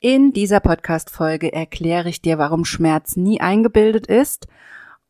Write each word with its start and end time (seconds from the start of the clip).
In 0.00 0.34
dieser 0.34 0.60
Podcast-Folge 0.60 1.54
erkläre 1.54 2.10
ich 2.10 2.20
dir, 2.20 2.36
warum 2.36 2.66
Schmerz 2.66 3.16
nie 3.16 3.40
eingebildet 3.40 4.06
ist 4.06 4.46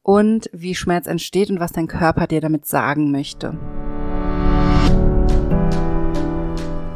und 0.02 0.48
wie 0.52 0.76
Schmerz 0.76 1.08
entsteht 1.08 1.50
und 1.50 1.58
was 1.58 1.72
dein 1.72 1.88
Körper 1.88 2.28
dir 2.28 2.40
damit 2.40 2.66
sagen 2.66 3.10
möchte. 3.10 3.58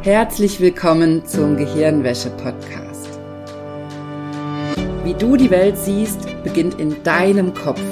Herzlich 0.03 0.61
willkommen 0.61 1.27
zum 1.27 1.57
Gehirnwäsche-Podcast. 1.57 3.19
Wie 5.03 5.15
du 5.15 5.37
die 5.37 5.51
Welt 5.51 5.77
siehst, 5.77 6.29
beginnt 6.45 6.79
in 6.79 7.03
deinem 7.03 7.53
Kopf. 7.55 7.83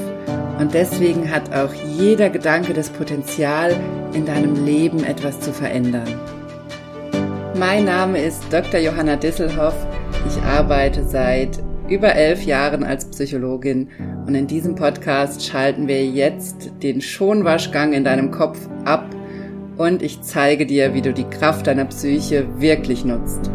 Und 0.61 0.75
deswegen 0.75 1.29
hat 1.29 1.53
auch 1.53 1.75
jeder 1.75 2.31
Gedanke 2.31 2.73
das 2.73 2.89
Potenzial, 2.91 3.75
in 4.13 4.27
deinem 4.27 4.65
Leben 4.65 5.03
etwas 5.03 5.41
zu 5.41 5.53
verändern. 5.53 6.38
Mein 7.59 7.87
Name 7.87 8.23
ist 8.23 8.45
Dr. 8.53 8.79
Johanna 8.79 9.17
Disselhoff. 9.17 9.75
Ich 10.29 10.41
arbeite 10.43 11.03
seit 11.03 11.59
über 11.89 12.15
elf 12.15 12.45
Jahren 12.45 12.85
als 12.85 13.11
Psychologin 13.11 13.89
und 14.27 14.37
in 14.37 14.47
diesem 14.47 14.77
Podcast 14.77 15.45
schalten 15.45 15.89
wir 15.89 16.07
jetzt 16.07 16.71
den 16.85 17.01
Schonwaschgang 17.01 17.95
in 17.95 18.05
deinem 18.05 18.31
Kopf 18.31 18.69
ab 18.85 19.11
und 19.77 20.03
ich 20.03 20.23
zeige 20.23 20.67
dir, 20.67 20.95
wie 20.95 21.03
du 21.03 21.13
die 21.13 21.25
Kraft 21.25 21.67
deiner 21.67 21.87
Psyche 21.87 22.47
wirklich 22.61 23.05
nutzt. 23.05 23.51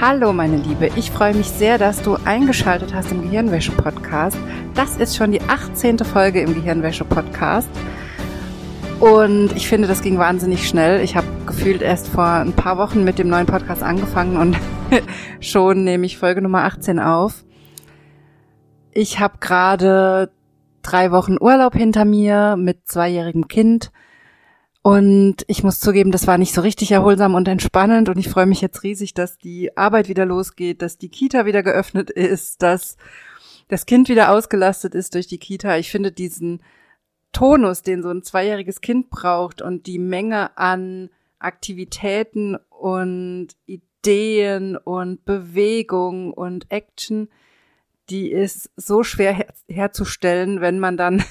Hallo 0.00 0.32
meine 0.32 0.58
Liebe, 0.58 0.90
ich 0.94 1.10
freue 1.10 1.34
mich 1.34 1.48
sehr, 1.48 1.76
dass 1.76 2.02
du 2.02 2.14
eingeschaltet 2.24 2.94
hast 2.94 3.10
im 3.10 3.20
Gehirnwäsche-Podcast. 3.22 4.38
Das 4.74 4.96
ist 4.96 5.16
schon 5.16 5.32
die 5.32 5.40
18. 5.40 5.98
Folge 5.98 6.40
im 6.40 6.54
Gehirnwäsche-Podcast. 6.54 7.68
Und 9.00 9.56
ich 9.56 9.66
finde, 9.66 9.88
das 9.88 10.00
ging 10.00 10.16
wahnsinnig 10.16 10.68
schnell. 10.68 11.00
Ich 11.00 11.16
habe 11.16 11.26
gefühlt 11.46 11.82
erst 11.82 12.06
vor 12.06 12.24
ein 12.24 12.52
paar 12.52 12.78
Wochen 12.78 13.02
mit 13.02 13.18
dem 13.18 13.28
neuen 13.28 13.46
Podcast 13.46 13.82
angefangen 13.82 14.36
und 14.36 14.56
schon 15.40 15.82
nehme 15.82 16.06
ich 16.06 16.16
Folge 16.16 16.42
Nummer 16.42 16.62
18 16.62 17.00
auf. 17.00 17.44
Ich 18.92 19.18
habe 19.18 19.38
gerade 19.40 20.30
drei 20.82 21.10
Wochen 21.10 21.38
Urlaub 21.40 21.74
hinter 21.74 22.04
mir 22.04 22.54
mit 22.56 22.86
zweijährigem 22.86 23.48
Kind 23.48 23.90
und 24.88 25.44
ich 25.48 25.62
muss 25.62 25.80
zugeben, 25.80 26.12
das 26.12 26.26
war 26.26 26.38
nicht 26.38 26.54
so 26.54 26.62
richtig 26.62 26.92
erholsam 26.92 27.34
und 27.34 27.46
entspannend. 27.46 28.08
Und 28.08 28.16
ich 28.16 28.30
freue 28.30 28.46
mich 28.46 28.62
jetzt 28.62 28.82
riesig, 28.84 29.12
dass 29.12 29.36
die 29.36 29.76
Arbeit 29.76 30.08
wieder 30.08 30.24
losgeht, 30.24 30.80
dass 30.80 30.96
die 30.96 31.10
Kita 31.10 31.44
wieder 31.44 31.62
geöffnet 31.62 32.08
ist, 32.08 32.62
dass 32.62 32.96
das 33.68 33.84
Kind 33.84 34.08
wieder 34.08 34.32
ausgelastet 34.32 34.94
ist 34.94 35.14
durch 35.14 35.26
die 35.26 35.36
Kita. 35.36 35.76
Ich 35.76 35.90
finde 35.90 36.10
diesen 36.10 36.62
Tonus, 37.32 37.82
den 37.82 38.02
so 38.02 38.08
ein 38.08 38.22
zweijähriges 38.22 38.80
Kind 38.80 39.10
braucht 39.10 39.60
und 39.60 39.86
die 39.86 39.98
Menge 39.98 40.56
an 40.56 41.10
Aktivitäten 41.38 42.56
und 42.70 43.48
Ideen 43.66 44.78
und 44.78 45.22
Bewegung 45.26 46.32
und 46.32 46.64
Action, 46.70 47.28
die 48.08 48.30
ist 48.30 48.70
so 48.76 49.02
schwer 49.02 49.34
her 49.34 49.52
herzustellen, 49.68 50.62
wenn 50.62 50.78
man 50.78 50.96
dann 50.96 51.22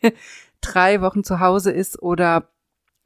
drei 0.60 1.00
Wochen 1.00 1.24
zu 1.24 1.40
Hause 1.40 1.72
ist 1.72 2.00
oder 2.00 2.53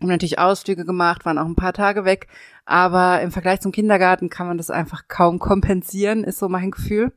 haben 0.01 0.09
natürlich 0.09 0.39
Ausflüge 0.39 0.85
gemacht, 0.85 1.25
waren 1.25 1.39
auch 1.39 1.47
ein 1.47 1.57
paar 1.57 1.73
Tage 1.73 2.05
weg, 2.05 2.29
aber 2.65 3.21
im 3.21 3.33
Vergleich 3.33 3.61
zum 3.61 3.73
Kindergarten 3.73 4.29
kann 4.29 4.47
man 4.47 4.59
das 4.59 4.71
einfach 4.71 5.09
kaum 5.09 5.39
kompensieren, 5.39 6.25
ist 6.25 6.39
so 6.39 6.49
mein 6.49 6.71
Gefühl. 6.71 7.13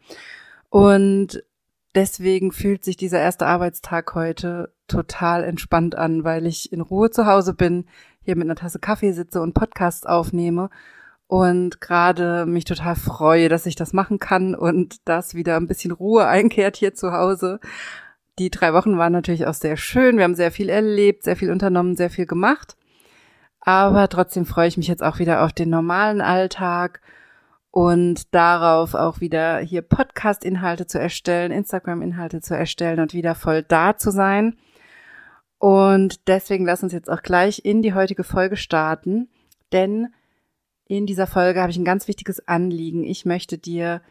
Und 0.69 1.43
deswegen 1.95 2.51
fühlt 2.51 2.83
sich 2.83 2.97
dieser 2.97 3.19
erste 3.19 3.45
Arbeitstag 3.45 4.15
heute 4.15 4.73
total 4.87 5.43
entspannt 5.43 5.95
an, 5.95 6.23
weil 6.23 6.45
ich 6.45 6.71
in 6.71 6.81
Ruhe 6.81 7.11
zu 7.11 7.25
Hause 7.25 7.53
bin, 7.53 7.85
hier 8.23 8.35
mit 8.35 8.45
einer 8.45 8.55
Tasse 8.55 8.79
Kaffee 8.79 9.11
sitze 9.13 9.41
und 9.41 9.53
Podcasts 9.53 10.05
aufnehme 10.05 10.69
und 11.31 11.79
gerade 11.79 12.45
mich 12.45 12.65
total 12.65 12.95
freue, 12.95 13.47
dass 13.47 13.65
ich 13.65 13.75
das 13.75 13.93
machen 13.93 14.19
kann 14.19 14.53
und 14.53 15.07
dass 15.07 15.33
wieder 15.33 15.55
ein 15.55 15.65
bisschen 15.65 15.91
Ruhe 15.91 16.27
einkehrt 16.27 16.75
hier 16.75 16.93
zu 16.93 17.13
Hause 17.13 17.59
die 18.39 18.49
drei 18.49 18.73
Wochen 18.73 18.97
waren 18.97 19.13
natürlich 19.13 19.45
auch 19.45 19.53
sehr 19.53 19.77
schön. 19.77 20.17
Wir 20.17 20.23
haben 20.23 20.35
sehr 20.35 20.51
viel 20.51 20.69
erlebt, 20.69 21.23
sehr 21.23 21.35
viel 21.35 21.51
unternommen, 21.51 21.95
sehr 21.95 22.09
viel 22.09 22.25
gemacht. 22.25 22.75
Aber 23.59 24.07
trotzdem 24.09 24.45
freue 24.45 24.67
ich 24.67 24.77
mich 24.77 24.87
jetzt 24.87 25.03
auch 25.03 25.19
wieder 25.19 25.43
auf 25.43 25.53
den 25.53 25.69
normalen 25.69 26.21
Alltag 26.21 27.01
und 27.69 28.33
darauf 28.33 28.95
auch 28.95 29.21
wieder 29.21 29.59
hier 29.59 29.81
Podcast-Inhalte 29.81 30.87
zu 30.87 30.99
erstellen, 30.99 31.51
Instagram-Inhalte 31.51 32.41
zu 32.41 32.55
erstellen 32.55 32.99
und 32.99 33.13
wieder 33.13 33.35
voll 33.35 33.63
da 33.63 33.95
zu 33.97 34.11
sein. 34.11 34.57
Und 35.57 36.27
deswegen 36.27 36.65
lass 36.65 36.83
uns 36.83 36.91
jetzt 36.91 37.09
auch 37.09 37.21
gleich 37.21 37.63
in 37.63 37.81
die 37.81 37.93
heutige 37.93 38.23
Folge 38.23 38.57
starten, 38.57 39.29
denn 39.71 40.07
in 40.87 41.05
dieser 41.05 41.27
Folge 41.27 41.61
habe 41.61 41.71
ich 41.71 41.77
ein 41.77 41.85
ganz 41.85 42.07
wichtiges 42.07 42.45
Anliegen. 42.47 43.03
Ich 43.03 43.25
möchte 43.25 43.57
dir 43.57 44.01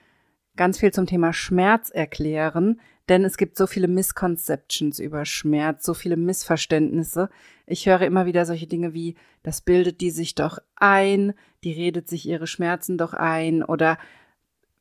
ganz 0.57 0.79
viel 0.79 0.93
zum 0.93 1.07
Thema 1.07 1.33
Schmerz 1.33 1.91
erklären, 1.91 2.81
denn 3.10 3.25
es 3.25 3.37
gibt 3.37 3.59
so 3.59 3.66
viele 3.66 3.88
Misconceptions 3.88 5.00
über 5.00 5.25
Schmerz, 5.25 5.84
so 5.84 5.94
viele 5.94 6.16
Missverständnisse. 6.16 7.28
Ich 7.66 7.87
höre 7.87 8.03
immer 8.03 8.25
wieder 8.25 8.47
solche 8.47 8.69
Dinge 8.69 8.94
wie, 8.94 9.16
das 9.43 9.60
bildet 9.62 10.00
die 10.00 10.12
sich 10.12 10.37
doch 10.37 10.59
ein, 10.76 11.34
die 11.65 11.72
redet 11.72 12.09
sich 12.09 12.26
ihre 12.26 12.47
Schmerzen 12.47 12.97
doch 12.97 13.12
ein 13.12 13.65
oder 13.65 13.98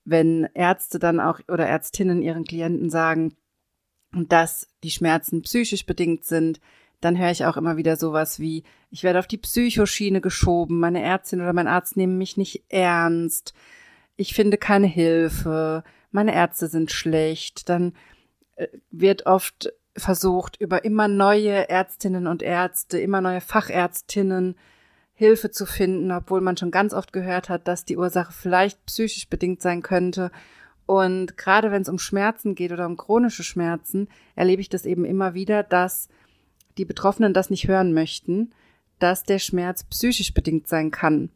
wenn 0.05 0.47
Ärzte 0.53 0.99
dann 0.99 1.19
auch 1.19 1.39
oder 1.47 1.67
Ärztinnen 1.67 2.21
ihren 2.21 2.45
Klienten 2.45 2.91
sagen, 2.91 3.35
dass 4.11 4.67
die 4.83 4.91
Schmerzen 4.91 5.41
psychisch 5.41 5.85
bedingt 5.87 6.23
sind, 6.23 6.59
dann 7.01 7.17
höre 7.17 7.31
ich 7.31 7.45
auch 7.45 7.57
immer 7.57 7.77
wieder 7.77 7.95
sowas 7.95 8.39
wie, 8.39 8.63
ich 8.91 9.03
werde 9.03 9.19
auf 9.19 9.27
die 9.27 9.37
Psychoschiene 9.37 10.21
geschoben, 10.21 10.79
meine 10.79 11.01
Ärztin 11.01 11.41
oder 11.41 11.53
mein 11.53 11.67
Arzt 11.67 11.97
nehmen 11.97 12.17
mich 12.17 12.37
nicht 12.37 12.63
ernst, 12.69 13.53
ich 14.17 14.33
finde 14.33 14.57
keine 14.57 14.87
Hilfe, 14.87 15.83
meine 16.11 16.35
Ärzte 16.35 16.67
sind 16.67 16.91
schlecht, 16.91 17.69
dann 17.69 17.93
wird 18.91 19.25
oft 19.25 19.73
versucht, 19.95 20.59
über 20.59 20.85
immer 20.85 21.07
neue 21.07 21.69
Ärztinnen 21.69 22.27
und 22.27 22.41
Ärzte, 22.41 22.99
immer 22.99 23.21
neue 23.21 23.41
Fachärztinnen 23.41 24.55
Hilfe 25.13 25.51
zu 25.51 25.65
finden, 25.65 26.11
obwohl 26.13 26.39
man 26.39 26.55
schon 26.55 26.71
ganz 26.71 26.93
oft 26.93 27.11
gehört 27.11 27.49
hat, 27.49 27.67
dass 27.67 27.83
die 27.83 27.97
Ursache 27.97 28.31
vielleicht 28.31 28.85
psychisch 28.85 29.27
bedingt 29.29 29.61
sein 29.61 29.81
könnte. 29.81 30.31
Und 30.85 31.35
gerade 31.35 31.71
wenn 31.71 31.81
es 31.81 31.89
um 31.89 31.99
Schmerzen 31.99 32.55
geht 32.55 32.71
oder 32.71 32.85
um 32.85 32.95
chronische 32.95 33.43
Schmerzen, 33.43 34.07
erlebe 34.35 34.61
ich 34.61 34.69
das 34.69 34.85
eben 34.85 35.03
immer 35.03 35.33
wieder, 35.33 35.61
dass 35.61 36.07
die 36.77 36.85
Betroffenen 36.85 37.33
das 37.33 37.49
nicht 37.49 37.67
hören 37.67 37.93
möchten, 37.93 38.53
dass 38.97 39.23
der 39.23 39.39
Schmerz 39.39 39.83
psychisch 39.83 40.33
bedingt 40.33 40.69
sein 40.69 40.89
kann, 40.89 41.29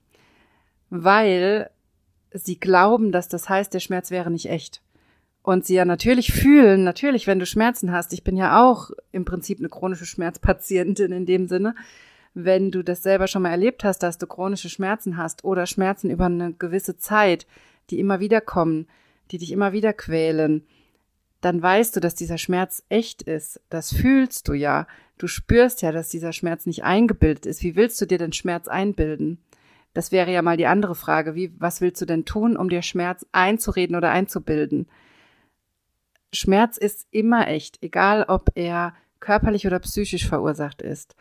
weil 0.89 1.69
sie 2.31 2.59
glauben, 2.59 3.11
dass 3.11 3.27
das 3.27 3.49
heißt, 3.49 3.73
der 3.73 3.79
Schmerz 3.81 4.11
wäre 4.11 4.31
nicht 4.31 4.49
echt 4.49 4.81
und 5.43 5.65
sie 5.65 5.75
ja 5.75 5.85
natürlich 5.85 6.33
fühlen, 6.33 6.83
natürlich, 6.83 7.27
wenn 7.27 7.37
du 7.37 7.45
Schmerzen 7.45 7.91
hast, 7.91 8.13
ich 8.13 8.23
bin 8.23 8.37
ja 8.37 8.63
auch 8.63 8.91
im 9.11 9.25
Prinzip 9.25 9.59
eine 9.59 9.69
chronische 9.69 10.05
Schmerzpatientin 10.05 11.11
in 11.11 11.25
dem 11.25 11.47
Sinne, 11.47 11.75
wenn 12.33 12.71
du 12.71 12.81
das 12.81 13.03
selber 13.03 13.27
schon 13.27 13.43
mal 13.43 13.51
erlebt 13.51 13.83
hast, 13.83 13.99
dass 13.99 14.17
du 14.17 14.25
chronische 14.25 14.69
Schmerzen 14.69 15.17
hast 15.17 15.43
oder 15.43 15.67
Schmerzen 15.67 16.09
über 16.09 16.25
eine 16.25 16.53
gewisse 16.53 16.97
Zeit, 16.97 17.45
die 17.89 17.99
immer 17.99 18.21
wieder 18.21 18.41
kommen, 18.41 18.87
die 19.31 19.37
dich 19.37 19.51
immer 19.51 19.73
wieder 19.73 19.93
quälen, 19.93 20.65
dann 21.41 21.61
weißt 21.61 21.95
du, 21.95 21.99
dass 21.99 22.15
dieser 22.15 22.37
Schmerz 22.37 22.83
echt 22.87 23.21
ist. 23.21 23.59
Das 23.69 23.93
fühlst 23.93 24.47
du 24.47 24.53
ja. 24.53 24.87
Du 25.17 25.27
spürst 25.27 25.81
ja, 25.81 25.91
dass 25.91 26.07
dieser 26.07 26.31
Schmerz 26.31 26.65
nicht 26.65 26.85
eingebildet 26.85 27.45
ist. 27.45 27.61
Wie 27.63 27.75
willst 27.75 27.99
du 27.99 28.05
dir 28.05 28.17
den 28.17 28.31
Schmerz 28.31 28.69
einbilden? 28.69 29.39
Das 29.93 30.13
wäre 30.13 30.31
ja 30.31 30.41
mal 30.41 30.55
die 30.55 30.67
andere 30.67 30.95
Frage. 30.95 31.35
Wie, 31.35 31.51
was 31.59 31.81
willst 31.81 32.01
du 32.01 32.05
denn 32.05 32.23
tun, 32.23 32.55
um 32.55 32.69
dir 32.69 32.81
Schmerz 32.81 33.25
einzureden 33.33 33.97
oder 33.97 34.09
einzubilden? 34.09 34.87
Schmerz 36.33 36.77
ist 36.77 37.07
immer 37.11 37.47
echt, 37.47 37.81
egal 37.81 38.25
ob 38.27 38.49
er 38.55 38.93
körperlich 39.19 39.65
oder 39.65 39.79
psychisch 39.79 40.27
verursacht 40.27 40.81
ist. 40.81 41.15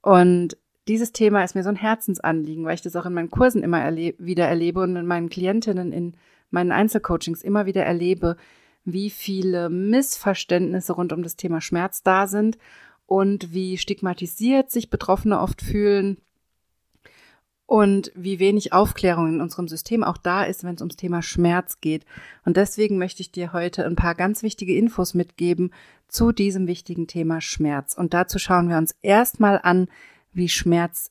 Und 0.00 0.56
dieses 0.86 1.12
Thema 1.12 1.44
ist 1.44 1.54
mir 1.54 1.62
so 1.62 1.68
ein 1.68 1.76
Herzensanliegen, 1.76 2.64
weil 2.64 2.74
ich 2.74 2.82
das 2.82 2.96
auch 2.96 3.06
in 3.06 3.14
meinen 3.14 3.30
Kursen 3.30 3.62
immer 3.62 3.80
erle 3.80 4.14
wieder 4.18 4.46
erlebe 4.46 4.80
und 4.80 4.96
in 4.96 5.06
meinen 5.06 5.28
Klientinnen 5.28 5.92
in 5.92 6.14
meinen 6.50 6.72
Einzelcoachings 6.72 7.42
immer 7.42 7.66
wieder 7.66 7.84
erlebe, 7.84 8.36
wie 8.84 9.10
viele 9.10 9.68
Missverständnisse 9.68 10.94
rund 10.94 11.12
um 11.12 11.22
das 11.22 11.36
Thema 11.36 11.60
Schmerz 11.60 12.02
da 12.02 12.26
sind 12.26 12.56
und 13.06 13.52
wie 13.52 13.76
stigmatisiert 13.76 14.70
sich 14.70 14.88
Betroffene 14.88 15.40
oft 15.40 15.60
fühlen 15.60 16.18
und 17.68 18.10
wie 18.14 18.38
wenig 18.38 18.72
Aufklärung 18.72 19.28
in 19.28 19.40
unserem 19.42 19.68
System 19.68 20.02
auch 20.02 20.16
da 20.16 20.42
ist, 20.42 20.64
wenn 20.64 20.76
es 20.76 20.80
ums 20.80 20.96
Thema 20.96 21.20
Schmerz 21.20 21.82
geht. 21.82 22.06
Und 22.46 22.56
deswegen 22.56 22.96
möchte 22.96 23.20
ich 23.20 23.30
dir 23.30 23.52
heute 23.52 23.84
ein 23.84 23.94
paar 23.94 24.14
ganz 24.14 24.42
wichtige 24.42 24.74
Infos 24.74 25.12
mitgeben 25.12 25.72
zu 26.08 26.32
diesem 26.32 26.66
wichtigen 26.66 27.06
Thema 27.06 27.42
Schmerz. 27.42 27.92
Und 27.92 28.14
dazu 28.14 28.38
schauen 28.38 28.70
wir 28.70 28.78
uns 28.78 28.96
erstmal 29.02 29.60
an, 29.62 29.88
wie 30.32 30.48
Schmerz 30.48 31.10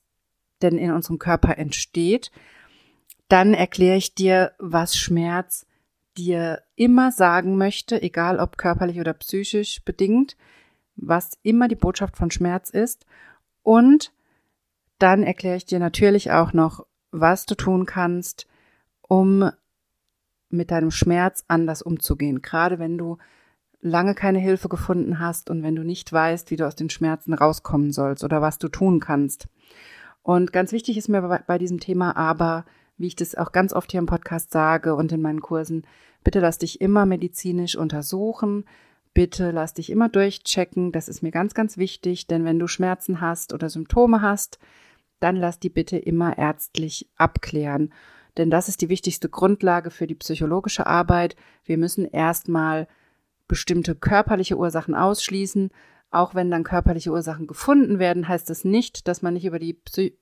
denn 0.63 0.79
in 0.79 0.89
unserem 0.89 1.19
Körper 1.19 1.59
entsteht. 1.59 2.31
Dann 3.27 3.53
erkläre 3.53 3.97
ich 3.97 4.15
dir, 4.15 4.53
was 4.57 4.97
Schmerz 4.97 5.67
dir 6.17 6.63
immer 6.75 7.11
sagen 7.11 7.55
möchte, 7.59 8.01
egal 8.01 8.39
ob 8.39 8.57
körperlich 8.57 8.99
oder 8.99 9.13
psychisch 9.13 9.83
bedingt, 9.85 10.35
was 10.95 11.37
immer 11.43 11.67
die 11.67 11.75
Botschaft 11.75 12.17
von 12.17 12.31
Schmerz 12.31 12.71
ist. 12.71 13.05
Und 13.61 14.11
dann 14.99 15.23
erkläre 15.23 15.57
ich 15.57 15.65
dir 15.65 15.79
natürlich 15.79 16.31
auch 16.31 16.53
noch, 16.53 16.85
was 17.11 17.45
du 17.45 17.55
tun 17.55 17.85
kannst, 17.85 18.47
um 19.01 19.49
mit 20.49 20.71
deinem 20.71 20.91
Schmerz 20.91 21.43
anders 21.47 21.81
umzugehen. 21.81 22.41
Gerade 22.41 22.79
wenn 22.79 22.97
du 22.97 23.17
lange 23.81 24.15
keine 24.15 24.39
Hilfe 24.39 24.69
gefunden 24.69 25.19
hast 25.19 25.49
und 25.49 25.63
wenn 25.63 25.75
du 25.75 25.83
nicht 25.83 26.11
weißt, 26.11 26.51
wie 26.51 26.55
du 26.55 26.65
aus 26.65 26.75
den 26.75 26.89
Schmerzen 26.89 27.33
rauskommen 27.33 27.91
sollst 27.91 28.23
oder 28.23 28.41
was 28.41 28.57
du 28.57 28.69
tun 28.69 28.99
kannst. 28.99 29.47
Und 30.23 30.51
ganz 30.51 30.71
wichtig 30.71 30.97
ist 30.97 31.07
mir 31.07 31.21
bei, 31.47 31.57
diesem 31.57 31.79
Thema 31.79 32.17
aber, 32.17 32.65
wie 32.97 33.07
ich 33.07 33.15
das 33.15 33.35
auch 33.35 33.51
ganz 33.51 33.73
oft 33.73 33.91
hier 33.91 33.99
im 33.99 34.07
Podcast 34.07 34.51
sage 34.51 34.95
und 34.95 35.11
in 35.11 35.21
meinen 35.21 35.41
Kursen, 35.41 35.85
bitte 36.23 36.39
lass 36.39 36.57
dich 36.57 36.81
immer 36.81 37.05
medizinisch 37.05 37.75
untersuchen. 37.75 38.65
Bitte 39.13 39.51
lass 39.51 39.73
dich 39.73 39.89
immer 39.89 40.09
durchchecken. 40.09 40.91
Das 40.91 41.07
ist 41.07 41.23
mir 41.23 41.31
ganz, 41.31 41.53
ganz 41.53 41.77
wichtig, 41.77 42.27
denn 42.27 42.45
wenn 42.45 42.59
du 42.59 42.67
Schmerzen 42.67 43.21
hast 43.21 43.53
oder 43.53 43.69
Symptome 43.69 44.21
hast, 44.21 44.59
dann 45.19 45.35
lass 45.35 45.59
die 45.59 45.69
bitte 45.69 45.97
immer 45.97 46.37
ärztlich 46.37 47.09
abklären. 47.17 47.93
Denn 48.37 48.49
das 48.49 48.69
ist 48.69 48.81
die 48.81 48.89
wichtigste 48.89 49.29
Grundlage 49.29 49.89
für 49.89 50.07
die 50.07 50.15
psychologische 50.15 50.85
Arbeit. 50.85 51.35
Wir 51.65 51.77
müssen 51.77 52.05
erstmal 52.05 52.87
bestimmte 53.47 53.95
körperliche 53.95 54.57
Ursachen 54.57 54.93
ausschließen. 54.93 55.71
Auch 56.11 56.35
wenn 56.35 56.51
dann 56.51 56.63
körperliche 56.63 57.11
Ursachen 57.11 57.47
gefunden 57.47 57.99
werden, 57.99 58.27
heißt 58.27 58.49
das 58.49 58.63
nicht, 58.63 59.07
dass 59.07 59.21
man 59.21 59.33
nicht 59.33 59.45
über 59.45 59.59
die 59.59 59.73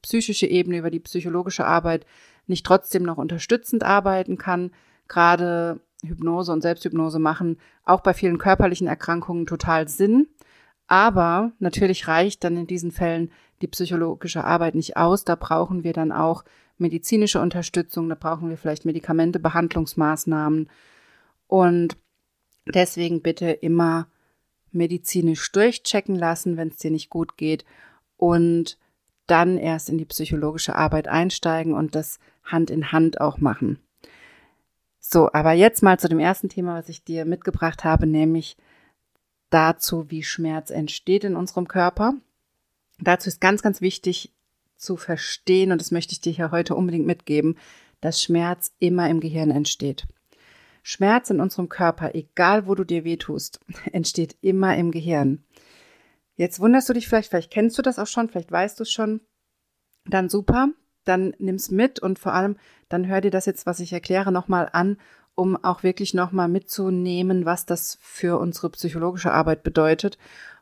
psychische 0.01 0.47
Ebene, 0.47 0.77
über 0.77 0.89
die 0.89 0.99
psychologische 0.99 1.65
Arbeit 1.65 2.05
nicht 2.47 2.65
trotzdem 2.65 3.03
noch 3.03 3.17
unterstützend 3.17 3.83
arbeiten 3.83 4.37
kann. 4.37 4.71
Gerade 5.07 5.81
Hypnose 6.03 6.51
und 6.51 6.61
Selbsthypnose 6.61 7.19
machen 7.19 7.59
auch 7.83 8.01
bei 8.01 8.13
vielen 8.13 8.37
körperlichen 8.37 8.87
Erkrankungen 8.87 9.45
total 9.45 9.87
Sinn. 9.87 10.27
Aber 10.87 11.51
natürlich 11.59 12.07
reicht 12.07 12.43
dann 12.43 12.57
in 12.57 12.67
diesen 12.67 12.91
Fällen 12.91 13.31
die 13.65 13.71
psychologische 13.71 14.43
Arbeit 14.43 14.75
nicht 14.75 14.95
aus. 14.95 15.25
Da 15.25 15.35
brauchen 15.35 15.83
wir 15.83 15.91
dann 15.91 16.11
auch 16.11 16.43
medizinische 16.77 17.41
Unterstützung, 17.41 18.09
da 18.09 18.15
brauchen 18.15 18.49
wir 18.49 18.57
vielleicht 18.57 18.85
Medikamente, 18.85 19.39
Behandlungsmaßnahmen. 19.39 20.69
Und 21.47 21.97
deswegen 22.71 23.21
bitte 23.21 23.49
immer 23.49 24.07
medizinisch 24.71 25.51
durchchecken 25.51 26.15
lassen, 26.15 26.57
wenn 26.57 26.67
es 26.67 26.77
dir 26.77 26.91
nicht 26.91 27.09
gut 27.09 27.37
geht. 27.37 27.65
Und 28.17 28.77
dann 29.25 29.57
erst 29.57 29.89
in 29.89 29.97
die 29.97 30.05
psychologische 30.05 30.75
Arbeit 30.75 31.07
einsteigen 31.07 31.73
und 31.73 31.95
das 31.95 32.19
Hand 32.43 32.69
in 32.69 32.91
Hand 32.91 33.19
auch 33.19 33.39
machen. 33.39 33.79
So, 34.99 35.31
aber 35.33 35.53
jetzt 35.53 35.81
mal 35.81 35.97
zu 35.99 36.07
dem 36.07 36.19
ersten 36.19 36.49
Thema, 36.49 36.77
was 36.77 36.89
ich 36.89 37.03
dir 37.03 37.25
mitgebracht 37.25 37.83
habe, 37.83 38.05
nämlich 38.05 38.57
dazu, 39.49 40.11
wie 40.11 40.21
Schmerz 40.21 40.69
entsteht 40.69 41.23
in 41.23 41.35
unserem 41.35 41.67
Körper. 41.67 42.15
Dazu 42.99 43.27
ist 43.27 43.41
ganz, 43.41 43.61
ganz 43.61 43.81
wichtig 43.81 44.33
zu 44.77 44.97
verstehen, 44.97 45.71
und 45.71 45.81
das 45.81 45.91
möchte 45.91 46.13
ich 46.13 46.21
dir 46.21 46.31
hier 46.31 46.51
heute 46.51 46.75
unbedingt 46.75 47.05
mitgeben, 47.05 47.57
dass 48.01 48.21
Schmerz 48.21 48.73
immer 48.79 49.09
im 49.09 49.19
Gehirn 49.19 49.51
entsteht. 49.51 50.07
Schmerz 50.83 51.29
in 51.29 51.39
unserem 51.39 51.69
Körper, 51.69 52.13
egal 52.13 52.67
wo 52.67 52.75
du 52.75 52.83
dir 52.83 53.03
wehtust, 53.03 53.59
entsteht 53.91 54.37
immer 54.41 54.77
im 54.77 54.91
Gehirn. 54.91 55.43
Jetzt 56.35 56.59
wunderst 56.59 56.89
du 56.89 56.93
dich 56.93 57.07
vielleicht, 57.07 57.29
vielleicht 57.29 57.51
kennst 57.51 57.77
du 57.77 57.81
das 57.81 57.97
auch 57.97 58.07
schon, 58.07 58.29
vielleicht 58.29 58.51
weißt 58.51 58.79
du 58.79 58.83
es 58.83 58.91
schon. 58.91 59.21
Dann 60.05 60.29
super, 60.29 60.69
dann 61.05 61.33
nimm's 61.39 61.71
mit 61.71 61.99
und 61.99 62.19
vor 62.19 62.33
allem 62.33 62.57
dann 62.89 63.07
hör 63.07 63.21
dir 63.21 63.31
das 63.31 63.45
jetzt, 63.45 63.65
was 63.65 63.79
ich 63.79 63.93
erkläre, 63.93 64.31
nochmal 64.31 64.69
an, 64.71 64.97
um 65.33 65.55
auch 65.63 65.83
wirklich 65.83 66.13
nochmal 66.13 66.47
mitzunehmen, 66.47 67.45
was 67.45 67.65
das 67.65 67.97
für 68.01 68.39
unsere 68.39 68.69
psychologische 68.69 69.31
Arbeit 69.31 69.63
bedeutet 69.63 70.17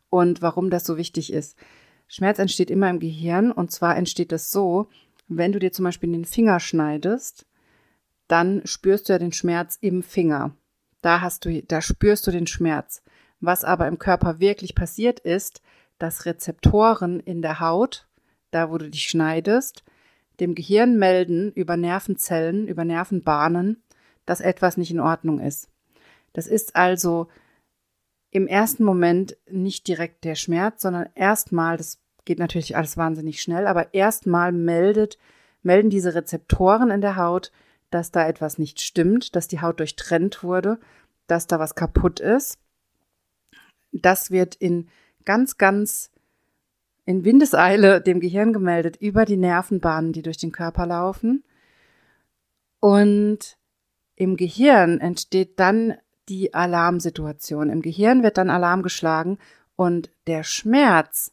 und 0.09 0.41
warum 0.41 0.69
das 0.69 0.85
so 0.85 0.97
wichtig 0.97 1.33
ist. 1.33 1.57
Schmerz 2.13 2.37
entsteht 2.37 2.69
immer 2.69 2.91
im 2.91 2.99
Gehirn 2.99 3.51
und 3.51 3.71
zwar 3.71 3.97
entsteht 3.97 4.31
das 4.31 4.51
so, 4.51 4.87
wenn 5.27 5.51
du 5.51 5.57
dir 5.57 5.71
zum 5.71 5.85
Beispiel 5.85 6.11
den 6.11 6.25
Finger 6.25 6.59
schneidest, 6.59 7.47
dann 8.27 8.61
spürst 8.65 9.09
du 9.09 9.13
ja 9.13 9.17
den 9.17 9.31
Schmerz 9.31 9.79
im 9.81 10.03
Finger. 10.03 10.55
Da 11.01 11.21
hast 11.21 11.43
du, 11.43 11.63
da 11.63 11.81
spürst 11.81 12.27
du 12.27 12.31
den 12.31 12.45
Schmerz. 12.45 13.01
Was 13.39 13.63
aber 13.63 13.87
im 13.87 13.97
Körper 13.97 14.39
wirklich 14.39 14.75
passiert 14.75 15.21
ist, 15.21 15.63
dass 15.97 16.27
Rezeptoren 16.27 17.19
in 17.19 17.41
der 17.41 17.59
Haut, 17.59 18.07
da 18.51 18.69
wo 18.69 18.77
du 18.77 18.91
dich 18.91 19.05
schneidest, 19.05 19.83
dem 20.39 20.53
Gehirn 20.53 20.99
melden 20.99 21.51
über 21.53 21.77
Nervenzellen, 21.77 22.67
über 22.67 22.85
Nervenbahnen, 22.85 23.81
dass 24.27 24.39
etwas 24.39 24.77
nicht 24.77 24.91
in 24.91 24.99
Ordnung 24.99 25.39
ist. 25.39 25.67
Das 26.33 26.45
ist 26.45 26.75
also 26.75 27.27
im 28.29 28.45
ersten 28.45 28.83
Moment 28.83 29.35
nicht 29.49 29.87
direkt 29.87 30.23
der 30.25 30.35
Schmerz, 30.35 30.83
sondern 30.83 31.09
erstmal, 31.15 31.77
das 31.77 32.02
geht 32.25 32.39
natürlich 32.39 32.75
alles 32.75 32.97
wahnsinnig 32.97 33.41
schnell, 33.41 33.67
aber 33.67 33.93
erstmal 33.93 34.51
meldet, 34.51 35.17
melden 35.61 35.89
diese 35.89 36.15
Rezeptoren 36.15 36.91
in 36.91 37.01
der 37.01 37.17
Haut, 37.17 37.51
dass 37.89 38.11
da 38.11 38.27
etwas 38.27 38.57
nicht 38.57 38.81
stimmt, 38.81 39.35
dass 39.35 39.47
die 39.47 39.61
Haut 39.61 39.79
durchtrennt 39.79 40.43
wurde, 40.43 40.79
dass 41.27 41.47
da 41.47 41.59
was 41.59 41.75
kaputt 41.75 42.19
ist 42.19 42.57
das 43.93 44.31
wird 44.31 44.55
in 44.55 44.89
ganz, 45.25 45.57
ganz 45.57 46.09
in 47.05 47.23
Windeseile 47.23 48.01
dem 48.01 48.19
Gehirn 48.19 48.53
gemeldet 48.53 48.97
über 48.97 49.25
die 49.25 49.37
Nervenbahnen, 49.37 50.13
die 50.13 50.21
durch 50.21 50.37
den 50.37 50.51
Körper 50.51 50.85
laufen. 50.85 51.43
Und 52.79 53.57
im 54.15 54.35
Gehirn 54.35 54.99
entsteht 54.99 55.59
dann 55.59 55.95
die 56.29 56.53
Alarmsituation. 56.53 57.69
Im 57.69 57.81
Gehirn 57.81 58.23
wird 58.23 58.37
dann 58.37 58.49
Alarm 58.49 58.83
geschlagen 58.83 59.37
und 59.75 60.11
der 60.27 60.43
Schmerz 60.43 61.32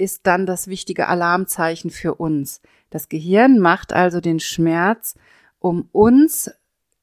ist 0.00 0.26
dann 0.26 0.46
das 0.46 0.66
wichtige 0.66 1.08
Alarmzeichen 1.08 1.90
für 1.90 2.14
uns. 2.14 2.60
Das 2.90 3.08
Gehirn 3.08 3.58
macht 3.58 3.92
also 3.92 4.20
den 4.20 4.40
Schmerz, 4.40 5.14
um 5.58 5.88
uns 5.92 6.50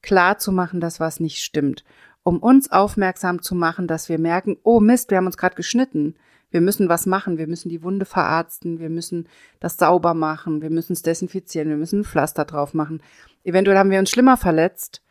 klar 0.02 0.38
zu 0.38 0.52
machen, 0.52 0.80
dass 0.80 1.00
was 1.00 1.20
nicht 1.20 1.38
stimmt 1.38 1.84
um 2.28 2.40
uns 2.40 2.70
aufmerksam 2.70 3.40
zu 3.40 3.54
machen, 3.54 3.86
dass 3.86 4.10
wir 4.10 4.18
merken, 4.18 4.58
oh 4.62 4.80
Mist, 4.80 5.10
wir 5.10 5.16
haben 5.16 5.26
uns 5.26 5.38
gerade 5.38 5.54
geschnitten. 5.54 6.14
Wir 6.50 6.60
müssen 6.60 6.90
was 6.90 7.06
machen, 7.06 7.38
wir 7.38 7.46
müssen 7.46 7.70
die 7.70 7.82
Wunde 7.82 8.04
verarzten, 8.04 8.78
wir 8.78 8.90
müssen 8.90 9.28
das 9.60 9.78
sauber 9.78 10.12
machen, 10.12 10.60
wir 10.60 10.68
müssen 10.68 10.92
es 10.92 11.00
desinfizieren, 11.00 11.70
wir 11.70 11.78
müssen 11.78 12.00
ein 12.00 12.04
Pflaster 12.04 12.44
drauf 12.44 12.74
machen. 12.74 13.02
Eventuell 13.44 13.78
haben 13.78 13.90
wir 13.90 13.98
uns 13.98 14.10
schlimmer 14.10 14.36
verletzt, 14.36 15.02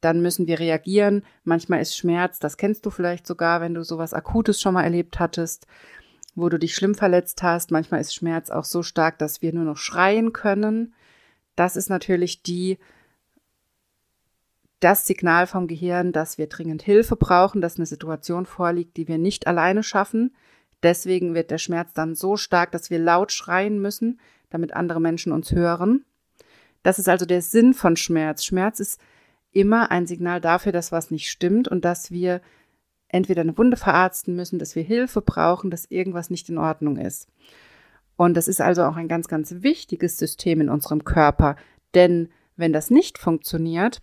dann 0.00 0.22
müssen 0.22 0.46
wir 0.46 0.60
reagieren. 0.60 1.24
Manchmal 1.44 1.82
ist 1.82 1.94
Schmerz, 1.94 2.38
das 2.38 2.56
kennst 2.56 2.86
du 2.86 2.90
vielleicht 2.90 3.26
sogar, 3.26 3.60
wenn 3.60 3.74
du 3.74 3.84
sowas 3.84 4.14
Akutes 4.14 4.58
schon 4.58 4.72
mal 4.72 4.84
erlebt 4.84 5.20
hattest, 5.20 5.66
wo 6.34 6.48
du 6.48 6.58
dich 6.58 6.74
schlimm 6.74 6.94
verletzt 6.94 7.42
hast. 7.42 7.70
Manchmal 7.70 8.00
ist 8.00 8.14
Schmerz 8.14 8.50
auch 8.50 8.64
so 8.64 8.82
stark, 8.82 9.18
dass 9.18 9.42
wir 9.42 9.52
nur 9.52 9.64
noch 9.64 9.76
schreien 9.76 10.32
können. 10.32 10.94
Das 11.56 11.76
ist 11.76 11.90
natürlich 11.90 12.42
die 12.42 12.78
das 14.80 15.06
Signal 15.06 15.46
vom 15.46 15.68
Gehirn, 15.68 16.12
dass 16.12 16.38
wir 16.38 16.48
dringend 16.48 16.82
Hilfe 16.82 17.14
brauchen, 17.14 17.60
dass 17.60 17.76
eine 17.76 17.86
Situation 17.86 18.46
vorliegt, 18.46 18.96
die 18.96 19.06
wir 19.06 19.18
nicht 19.18 19.46
alleine 19.46 19.84
schaffen. 19.84 20.34
Deswegen 20.82 21.34
wird 21.34 21.52
der 21.52 21.58
Schmerz 21.58 21.92
dann 21.92 22.16
so 22.16 22.36
stark, 22.36 22.72
dass 22.72 22.90
wir 22.90 22.98
laut 22.98 23.30
schreien 23.30 23.80
müssen, 23.80 24.18
damit 24.50 24.74
andere 24.74 25.00
Menschen 25.00 25.32
uns 25.32 25.52
hören. 25.52 26.04
Das 26.82 26.98
ist 26.98 27.08
also 27.08 27.26
der 27.26 27.42
Sinn 27.42 27.74
von 27.74 27.96
Schmerz. 27.96 28.44
Schmerz 28.44 28.80
ist 28.80 29.00
immer 29.52 29.92
ein 29.92 30.06
Signal 30.06 30.40
dafür, 30.40 30.72
dass 30.72 30.90
was 30.90 31.12
nicht 31.12 31.30
stimmt 31.30 31.68
und 31.68 31.84
dass 31.84 32.10
wir 32.10 32.40
entweder 33.12 33.42
eine 33.42 33.56
Wunde 33.56 33.76
verarzten 33.76 34.34
müssen, 34.34 34.58
dass 34.58 34.74
wir 34.74 34.82
Hilfe 34.82 35.22
brauchen, 35.22 35.70
dass 35.70 35.90
irgendwas 35.90 36.30
nicht 36.30 36.48
in 36.48 36.58
Ordnung 36.58 36.96
ist. 36.96 37.28
Und 38.16 38.34
das 38.34 38.48
ist 38.48 38.60
also 38.60 38.84
auch 38.84 38.96
ein 38.96 39.08
ganz, 39.08 39.28
ganz 39.28 39.54
wichtiges 39.58 40.16
System 40.16 40.60
in 40.60 40.68
unserem 40.68 41.04
Körper. 41.04 41.56
Denn 41.94 42.30
wenn 42.56 42.72
das 42.72 42.90
nicht 42.90 43.18
funktioniert, 43.18 44.02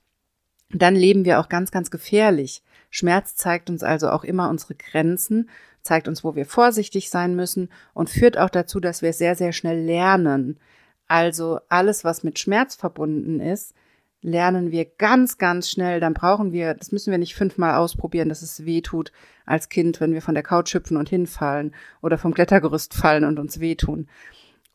dann 0.72 0.96
leben 0.96 1.26
wir 1.26 1.40
auch 1.40 1.50
ganz, 1.50 1.72
ganz 1.72 1.92
gefährlich. 1.92 2.64
Schmerz 2.90 3.36
zeigt 3.36 3.70
uns 3.70 3.84
also 3.84 4.10
auch 4.10 4.24
immer 4.24 4.50
unsere 4.50 4.76
Grenzen, 4.76 5.50
zeigt 5.82 6.08
uns, 6.08 6.24
wo 6.24 6.36
wir 6.36 6.46
vorsichtig 6.46 7.10
sein 7.10 7.36
müssen 7.36 7.70
und 7.94 8.10
führt 8.10 8.38
auch 8.38 8.50
dazu, 8.50 8.80
dass 8.80 9.02
wir 9.02 9.14
sehr, 9.14 9.36
sehr 9.36 9.54
schnell 9.54 9.84
lernen. 9.84 10.60
Also 11.08 11.60
alles, 11.70 12.04
was 12.04 12.24
mit 12.24 12.38
Schmerz 12.38 12.76
verbunden 12.76 13.40
ist, 13.40 13.74
lernen 14.22 14.72
wir 14.72 14.86
ganz, 14.86 15.38
ganz 15.38 15.70
schnell. 15.70 16.00
Dann 16.00 16.14
brauchen 16.14 16.52
wir, 16.52 16.74
das 16.74 16.92
müssen 16.92 17.12
wir 17.12 17.18
nicht 17.18 17.36
fünfmal 17.36 17.76
ausprobieren, 17.76 18.30
dass 18.30 18.42
es 18.42 18.66
weh 18.66 18.82
tut 18.82 19.12
als 19.46 19.70
Kind, 19.70 20.02
wenn 20.02 20.14
wir 20.14 20.22
von 20.22 20.36
der 20.36 20.44
Couch 20.44 20.74
hüpfen 20.74 20.98
und 20.98 21.10
hinfallen 21.10 21.74
oder 22.02 22.18
vom 22.18 22.34
Klettergerüst 22.34 22.94
fallen 22.94 23.24
und 23.24 23.40
uns 23.40 23.60
wehtun 23.60 24.08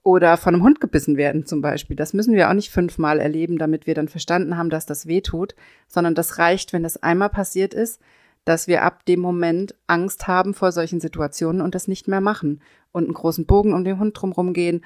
oder 0.03 0.37
von 0.37 0.55
einem 0.55 0.63
Hund 0.63 0.81
gebissen 0.81 1.17
werden 1.17 1.47
zum 1.47 1.63
Beispiel. 1.63 1.97
Das 1.97 2.13
müssen 2.13 2.35
wir 2.35 2.49
auch 2.49 2.55
nicht 2.55 2.71
fünfmal 2.71 3.19
erleben, 3.19 3.59
damit 3.59 3.87
wir 3.87 3.95
dann 3.95 4.09
verstanden 4.09 4.57
haben, 4.57 4.71
dass 4.71 4.87
das 4.87 5.07
weh 5.07 5.23
tut, 5.23 5.55
sondern 5.89 6.15
das 6.15 6.39
reicht, 6.39 6.73
wenn 6.73 6.83
das 6.83 7.03
einmal 7.03 7.31
passiert 7.31 7.73
ist, 7.73 8.01
dass 8.45 8.69
wir 8.69 8.83
ab 8.83 9.07
dem 9.07 9.21
Moment 9.21 9.75
Angst 9.87 10.27
haben 10.27 10.53
vor 10.53 10.73
solchen 10.73 11.01
Situationen 11.01 11.63
und 11.63 11.75
das 11.75 11.89
nicht 11.89 12.07
mehr 12.07 12.21
machen 12.21 12.61
und 12.93 13.05
einen 13.05 13.15
großen 13.15 13.47
Bogen 13.47 13.73
um 13.73 13.85
den 13.85 13.99
Hund 13.99 14.21
drumherum 14.21 14.53
gehen 14.53 14.85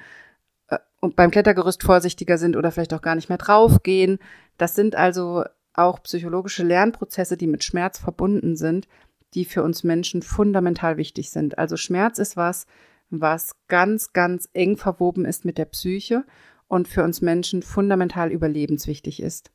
und 0.99 1.15
beim 1.15 1.31
Klettergerüst 1.31 1.83
vorsichtiger 1.83 2.37
sind 2.37 2.55
oder 2.55 2.71
vielleicht 2.71 2.93
auch 2.93 3.01
gar 3.01 3.15
nicht 3.15 3.29
mehr 3.29 3.37
draufgehen. 3.37 4.19
Das 4.57 4.75
sind 4.75 4.95
also 4.95 5.43
auch 5.73 6.03
psychologische 6.03 6.63
Lernprozesse, 6.63 7.37
die 7.37 7.47
mit 7.47 7.63
Schmerz 7.63 7.99
verbunden 7.99 8.55
sind, 8.55 8.87
die 9.33 9.45
für 9.45 9.63
uns 9.63 9.83
Menschen 9.83 10.21
fundamental 10.21 10.97
wichtig 10.97 11.29
sind. 11.29 11.57
Also 11.57 11.77
Schmerz 11.77 12.19
ist 12.19 12.35
was, 12.35 12.65
was 13.09 13.55
ganz, 13.67 14.13
ganz 14.13 14.49
eng 14.53 14.77
verwoben 14.77 15.25
ist 15.25 15.45
mit 15.45 15.57
der 15.57 15.65
Psyche 15.65 16.25
und 16.67 16.87
für 16.87 17.03
uns 17.03 17.21
Menschen 17.21 17.61
fundamental 17.61 18.31
überlebenswichtig 18.31 19.21
ist. 19.21 19.51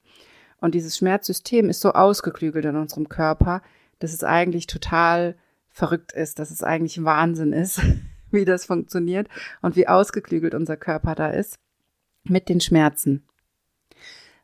Und 0.61 0.75
dieses 0.75 0.97
Schmerzsystem 0.97 1.69
ist 1.69 1.81
so 1.81 1.93
ausgeklügelt 1.93 2.65
in 2.65 2.77
unserem 2.77 3.09
Körper, 3.09 3.63
dass 3.99 4.13
es 4.13 4.25
eigentlich 4.25 4.67
total 4.67 5.37
verrückt 5.69 6.13
ist, 6.13 6.39
dass 6.39 6.51
es 6.51 6.63
eigentlich 6.63 7.05
Wahnsinn 7.05 7.53
ist, 7.53 7.81
wie 8.35 8.45
das 8.45 8.67
funktioniert 8.67 9.29
und 9.63 9.77
wie 9.77 9.89
ausgeklügelt 9.89 10.55
unser 10.55 10.77
Körper 10.77 11.15
da 11.15 11.31
ist 11.31 11.59
mit 12.25 12.49
den 12.49 12.61
Schmerzen. 12.61 13.25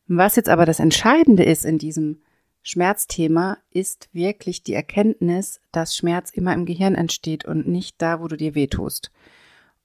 Was 0.06 0.36
jetzt 0.36 0.48
aber 0.48 0.66
das 0.66 0.80
Entscheidende 0.80 1.44
ist 1.44 1.64
in 1.64 1.78
diesem 1.78 2.22
Schmerzthema, 2.62 3.58
ist 3.70 4.08
wirklich 4.12 4.62
die 4.62 4.74
Erkenntnis, 4.74 5.60
dass 5.72 5.96
Schmerz 5.96 6.30
immer 6.30 6.52
im 6.52 6.66
Gehirn 6.66 6.94
entsteht 6.94 7.44
und 7.44 7.66
nicht 7.66 8.00
da, 8.02 8.20
wo 8.20 8.28
du 8.28 8.36
dir 8.36 8.54
wehtust. 8.54 9.10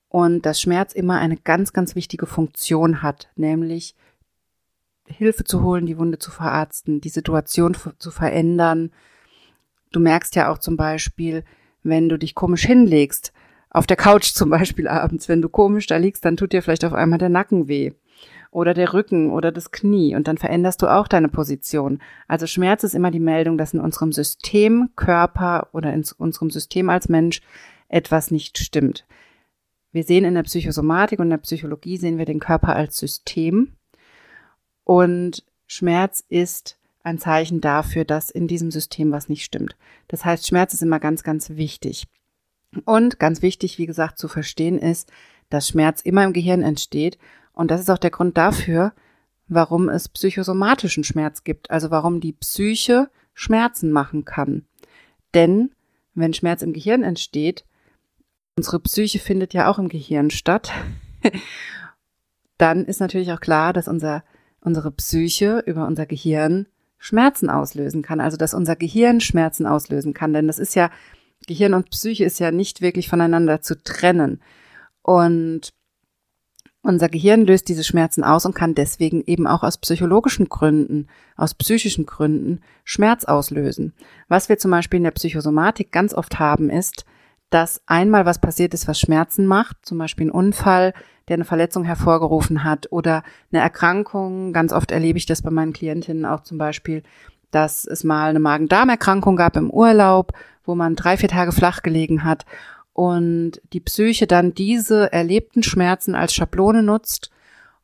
Und 0.10 0.46
dass 0.46 0.62
Schmerz 0.62 0.94
immer 0.94 1.20
eine 1.20 1.38
ganz, 1.38 1.74
ganz 1.74 1.96
wichtige 1.96 2.26
Funktion 2.26 3.02
hat, 3.02 3.30
nämlich 3.36 3.96
Hilfe 5.08 5.44
zu 5.44 5.62
holen, 5.62 5.86
die 5.86 5.98
Wunde 5.98 6.20
zu 6.20 6.32
verarzten, 6.32 7.02
die 7.02 7.10
Situation 7.10 7.78
zu 8.00 8.12
verändern. 8.12 8.92
Du 9.92 10.00
merkst 10.00 10.36
ja 10.36 10.52
auch 10.52 10.58
zum 10.58 10.78
Beispiel, 10.78 11.44
wenn 11.84 12.10
du 12.10 12.18
dich 12.18 12.34
komisch 12.34 12.66
hinlegst, 12.66 13.32
auf 13.76 13.88
der 13.88 13.98
Couch 13.98 14.34
zum 14.34 14.50
Beispiel 14.50 14.88
abends, 14.88 15.28
wenn 15.28 15.42
du 15.42 15.50
komisch 15.50 15.88
da 15.88 15.98
liegst, 15.98 16.24
dann 16.24 16.38
tut 16.38 16.54
dir 16.54 16.62
vielleicht 16.62 16.86
auf 16.86 16.94
einmal 16.94 17.20
der 17.20 17.30
Nacken 17.30 17.68
weh 17.68 17.92
oder 18.50 18.74
der 18.74 18.94
Rücken 18.94 19.32
oder 19.32 19.52
das 19.52 19.72
Knie 19.72 20.16
und 20.16 20.30
dann 20.30 20.38
veränderst 20.38 20.82
du 20.82 20.88
auch 20.88 21.10
deine 21.10 21.28
Position. 21.28 22.00
Also 22.30 22.48
Schmerz 22.48 22.86
ist 22.86 22.96
immer 22.96 23.12
die 23.12 23.20
Meldung, 23.20 23.58
dass 23.58 23.74
in 23.74 23.82
unserem 23.82 24.14
System, 24.14 24.92
Körper 24.96 25.68
oder 25.74 25.94
in 25.94 26.06
unserem 26.18 26.52
System 26.52 26.90
als 26.90 27.10
Mensch 27.10 27.42
etwas 27.90 28.32
nicht 28.32 28.58
stimmt. 28.60 29.06
Wir 29.92 30.04
sehen 30.04 30.24
in 30.24 30.36
der 30.36 30.44
Psychosomatik 30.44 31.20
und 31.20 31.26
in 31.26 31.32
der 31.32 31.38
Psychologie 31.40 31.98
sehen 31.98 32.18
wir 32.18 32.26
den 32.26 32.40
Körper 32.40 32.78
als 32.78 32.96
System 32.96 33.74
und 34.86 35.44
Schmerz 35.68 36.24
ist 36.30 36.78
ein 37.04 37.20
Zeichen 37.20 37.60
dafür, 37.60 38.06
dass 38.06 38.30
in 38.30 38.48
diesem 38.48 38.72
System 38.72 39.12
was 39.12 39.28
nicht 39.28 39.44
stimmt. 39.44 39.76
Das 40.08 40.24
heißt, 40.24 40.48
Schmerz 40.48 40.74
ist 40.74 40.82
immer 40.82 41.02
ganz, 41.02 41.24
ganz 41.24 41.50
wichtig. 41.52 42.08
Und 42.84 43.20
ganz 43.20 43.42
wichtig, 43.42 43.78
wie 43.78 43.86
gesagt, 43.86 44.18
zu 44.18 44.28
verstehen 44.28 44.78
ist, 44.78 45.12
dass 45.50 45.70
Schmerz 45.70 46.02
immer 46.02 46.24
im 46.24 46.34
Gehirn 46.34 46.62
entsteht. 46.62 47.18
Und 47.54 47.72
das 47.72 47.82
ist 47.82 47.90
auch 47.90 47.98
der 47.98 48.12
Grund 48.12 48.38
dafür, 48.38 48.94
warum 49.48 49.90
es 49.90 50.10
psychosomatischen 50.10 51.04
Schmerz 51.04 51.44
gibt, 51.44 51.72
also 51.72 51.92
warum 51.92 52.20
die 52.20 52.34
Psyche 52.34 53.10
Schmerzen 53.34 53.92
machen 53.92 54.26
kann. 54.26 54.66
Denn 55.34 55.72
wenn 56.14 56.34
Schmerz 56.34 56.62
im 56.62 56.74
Gehirn 56.74 57.04
entsteht, 57.04 57.66
unsere 58.58 58.80
Psyche 58.80 59.20
findet 59.20 59.54
ja 59.54 59.70
auch 59.70 59.78
im 59.78 59.90
Gehirn 59.90 60.32
statt, 60.32 60.72
dann 62.58 62.86
ist 62.86 63.02
natürlich 63.02 63.32
auch 63.32 63.42
klar, 63.42 63.74
dass 63.74 63.88
unser, 63.88 64.24
unsere 64.62 64.92
Psyche 64.92 65.64
über 65.66 65.86
unser 65.86 66.06
Gehirn 66.06 66.68
Schmerzen 66.98 67.50
auslösen 67.50 68.02
kann, 68.02 68.22
also 68.22 68.38
dass 68.38 68.54
unser 68.54 68.76
Gehirn 68.76 69.20
Schmerzen 69.20 69.68
auslösen 69.68 70.14
kann, 70.14 70.34
denn 70.34 70.48
das 70.48 70.58
ist 70.58 70.74
ja 70.76 70.90
Gehirn 71.48 71.74
und 71.74 71.90
Psyche 71.90 72.26
ist 72.26 72.40
ja 72.40 72.52
nicht 72.52 72.82
wirklich 72.82 73.10
voneinander 73.10 73.62
zu 73.62 73.82
trennen. 73.82 74.42
Und 75.02 75.74
unser 76.82 77.10
Gehirn 77.10 77.46
löst 77.46 77.68
diese 77.68 77.84
Schmerzen 77.84 78.24
aus 78.24 78.46
und 78.46 78.54
kann 78.54 78.76
deswegen 78.76 79.24
eben 79.26 79.48
auch 79.48 79.64
aus 79.64 79.78
psychologischen 79.78 80.50
Gründen, 80.50 81.08
aus 81.36 81.56
psychischen 81.56 82.06
Gründen 82.06 82.62
Schmerz 82.84 83.26
auslösen. 83.26 83.94
Was 84.28 84.50
wir 84.50 84.60
zum 84.60 84.70
Beispiel 84.70 84.98
in 84.98 85.04
der 85.04 85.12
Psychosomatik 85.12 85.92
ganz 85.92 86.14
oft 86.14 86.38
haben, 86.38 86.70
ist, 86.70 87.06
dass 87.50 87.82
einmal 87.88 88.26
was 88.26 88.40
passiert 88.40 88.74
ist, 88.76 88.88
was 88.88 89.00
Schmerzen 89.00 89.48
macht, 89.48 89.78
zum 89.84 89.98
Beispiel 89.98 90.28
ein 90.28 90.32
Unfall, 90.32 90.94
der 91.28 91.36
eine 91.36 91.46
Verletzung 91.46 91.86
hervorgerufen 91.86 92.64
hat 92.64 92.92
oder 92.92 93.24
eine 93.52 93.62
Erkrankung. 93.62 94.54
Ganz 94.54 94.72
oft 94.72 94.92
erlebe 94.92 95.18
ich 95.18 95.26
das 95.26 95.42
bei 95.42 95.50
meinen 95.50 95.74
Klientinnen 95.74 96.26
auch 96.26 96.42
zum 96.42 96.60
Beispiel, 96.60 97.02
dass 97.50 97.86
es 97.86 98.04
mal 98.04 98.30
eine 98.30 98.40
Magen-Darm-Erkrankung 98.40 99.36
gab 99.36 99.56
im 99.56 99.72
Urlaub 99.72 100.34
wo 100.66 100.76
man 100.76 100.96
drei, 100.96 101.18
vier 101.18 101.30
Tage 101.30 101.52
flach 101.52 101.82
gelegen 101.82 102.24
hat 102.24 102.46
und 102.94 103.62
die 103.74 103.82
Psyche 103.82 104.28
dann 104.28 104.54
diese 104.54 105.12
erlebten 105.12 105.64
Schmerzen 105.64 106.16
als 106.16 106.34
Schablone 106.34 106.82
nutzt 106.82 107.30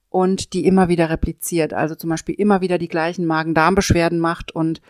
und 0.09 0.53
die 0.53 0.65
immer 0.65 0.89
wieder 0.89 1.09
repliziert. 1.09 1.73
Also 1.73 1.95
zum 1.95 2.09
Beispiel 2.09 2.35
immer 2.35 2.61
wieder 2.61 2.77
die 2.77 2.87
gleichen 2.87 3.25
Magen-Darm-Beschwerden 3.25 4.19
macht 4.19 4.51
und 4.51 4.81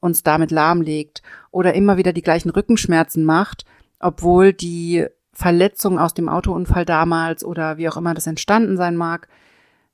uns 0.00 0.22
damit 0.22 0.50
lahmlegt 0.50 1.22
oder 1.50 1.74
immer 1.74 1.96
wieder 1.96 2.12
die 2.12 2.22
gleichen 2.22 2.50
Rückenschmerzen 2.50 3.24
macht, 3.24 3.64
obwohl 4.00 4.52
die 4.52 5.06
Verletzung 5.32 5.98
aus 5.98 6.12
dem 6.12 6.28
Autounfall 6.28 6.84
damals 6.84 7.44
oder 7.44 7.78
wie 7.78 7.88
auch 7.88 7.96
immer 7.96 8.14
das 8.14 8.26
entstanden 8.26 8.76
sein 8.76 8.96
mag, 8.96 9.28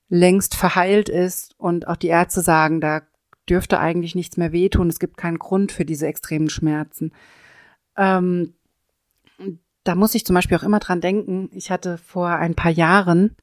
längst 0.09 0.57
verheilt 0.57 1.09
ist 1.09 1.55
und 1.59 1.87
auch 1.87 1.97
die 1.97 2.09
Ärzte 2.09 2.41
sagen, 2.41 2.81
da 2.81 3.03
dürfte 3.49 3.79
eigentlich 3.79 4.15
nichts 4.15 4.37
mehr 4.37 4.53
wehtun, 4.53 4.89
es 4.89 4.99
gibt 4.99 5.17
keinen 5.17 5.39
Grund 5.39 5.73
für 5.73 5.85
diese 5.85 6.07
extremen 6.07 6.51
Schmerzen. 6.51 7.13
Ähm, 7.97 8.55
da 9.85 9.95
muss 9.95 10.15
ich 10.15 10.27
zum 10.27 10.35
Beispiel 10.35 10.57
auch 10.57 10.63
immer 10.63 10.81
dran 10.81 11.01
denken. 11.01 11.49
Ich 11.53 11.71
hatte 11.71 11.97
vor 11.97 12.29
ein 12.29 12.55
paar 12.55 12.71
Jahren 12.71 13.37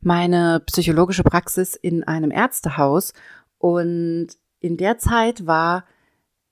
meine 0.00 0.60
psychologische 0.66 1.22
Praxis 1.22 1.74
in 1.74 2.04
einem 2.04 2.30
Ärztehaus 2.30 3.14
und 3.58 4.28
in 4.60 4.76
der 4.76 4.98
Zeit 4.98 5.46
war 5.46 5.84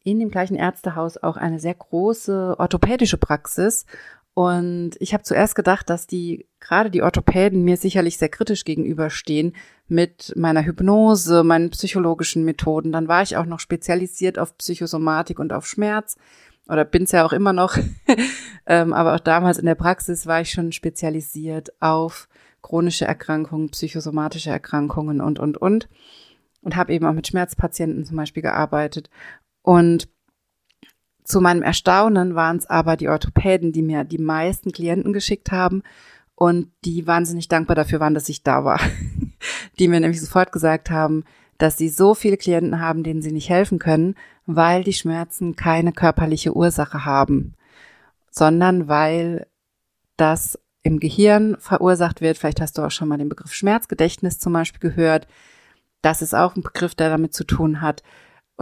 in 0.02 0.18
dem 0.18 0.30
gleichen 0.30 0.56
Ärztehaus 0.56 1.16
auch 1.18 1.36
eine 1.36 1.60
sehr 1.60 1.74
große 1.74 2.56
orthopädische 2.58 3.18
Praxis 3.18 3.86
und 4.34 4.92
ich 4.98 5.12
habe 5.12 5.24
zuerst 5.24 5.54
gedacht, 5.54 5.90
dass 5.90 6.06
die 6.06 6.48
gerade 6.58 6.90
die 6.90 7.02
Orthopäden 7.02 7.64
mir 7.64 7.76
sicherlich 7.76 8.16
sehr 8.16 8.30
kritisch 8.30 8.64
gegenüberstehen 8.64 9.54
mit 9.88 10.32
meiner 10.36 10.64
Hypnose, 10.64 11.44
meinen 11.44 11.70
psychologischen 11.70 12.44
Methoden. 12.44 12.92
Dann 12.92 13.08
war 13.08 13.22
ich 13.22 13.36
auch 13.36 13.44
noch 13.44 13.60
spezialisiert 13.60 14.38
auf 14.38 14.56
Psychosomatik 14.56 15.38
und 15.38 15.52
auf 15.52 15.66
Schmerz 15.66 16.16
oder 16.66 16.84
bin's 16.84 17.12
ja 17.12 17.26
auch 17.26 17.32
immer 17.32 17.52
noch. 17.52 17.76
ähm, 18.66 18.94
aber 18.94 19.14
auch 19.14 19.20
damals 19.20 19.58
in 19.58 19.66
der 19.66 19.74
Praxis 19.74 20.26
war 20.26 20.40
ich 20.40 20.50
schon 20.50 20.72
spezialisiert 20.72 21.70
auf 21.80 22.28
chronische 22.62 23.04
Erkrankungen, 23.04 23.70
psychosomatische 23.70 24.50
Erkrankungen 24.50 25.20
und, 25.20 25.38
und, 25.38 25.58
und. 25.58 25.88
Und 26.62 26.76
habe 26.76 26.92
eben 26.92 27.04
auch 27.04 27.12
mit 27.12 27.26
Schmerzpatienten 27.26 28.04
zum 28.04 28.16
Beispiel 28.16 28.42
gearbeitet. 28.42 29.10
Und 29.62 30.08
zu 31.24 31.40
meinem 31.40 31.62
Erstaunen 31.62 32.34
waren 32.34 32.56
es 32.56 32.66
aber 32.66 32.96
die 32.96 33.08
Orthopäden, 33.08 33.72
die 33.72 33.82
mir 33.82 34.04
die 34.04 34.18
meisten 34.18 34.72
Klienten 34.72 35.12
geschickt 35.12 35.52
haben 35.52 35.82
und 36.34 36.70
die 36.84 37.06
wahnsinnig 37.06 37.48
dankbar 37.48 37.76
dafür 37.76 38.00
waren, 38.00 38.14
dass 38.14 38.28
ich 38.28 38.42
da 38.42 38.64
war. 38.64 38.80
die 39.78 39.88
mir 39.88 40.00
nämlich 40.00 40.20
sofort 40.20 40.52
gesagt 40.52 40.90
haben, 40.90 41.24
dass 41.58 41.78
sie 41.78 41.88
so 41.88 42.14
viele 42.14 42.36
Klienten 42.36 42.80
haben, 42.80 43.04
denen 43.04 43.22
sie 43.22 43.32
nicht 43.32 43.48
helfen 43.48 43.78
können, 43.78 44.16
weil 44.46 44.82
die 44.82 44.92
Schmerzen 44.92 45.54
keine 45.54 45.92
körperliche 45.92 46.56
Ursache 46.56 47.04
haben, 47.04 47.54
sondern 48.30 48.88
weil 48.88 49.46
das 50.16 50.58
im 50.82 50.98
Gehirn 50.98 51.56
verursacht 51.60 52.20
wird. 52.20 52.38
Vielleicht 52.38 52.60
hast 52.60 52.76
du 52.76 52.82
auch 52.82 52.90
schon 52.90 53.08
mal 53.08 53.18
den 53.18 53.28
Begriff 53.28 53.52
Schmerzgedächtnis 53.52 54.38
zum 54.38 54.52
Beispiel 54.52 54.80
gehört. 54.80 55.28
Das 56.00 56.22
ist 56.22 56.34
auch 56.34 56.56
ein 56.56 56.62
Begriff, 56.62 56.94
der 56.96 57.08
damit 57.08 57.34
zu 57.34 57.44
tun 57.44 57.80
hat. 57.80 58.02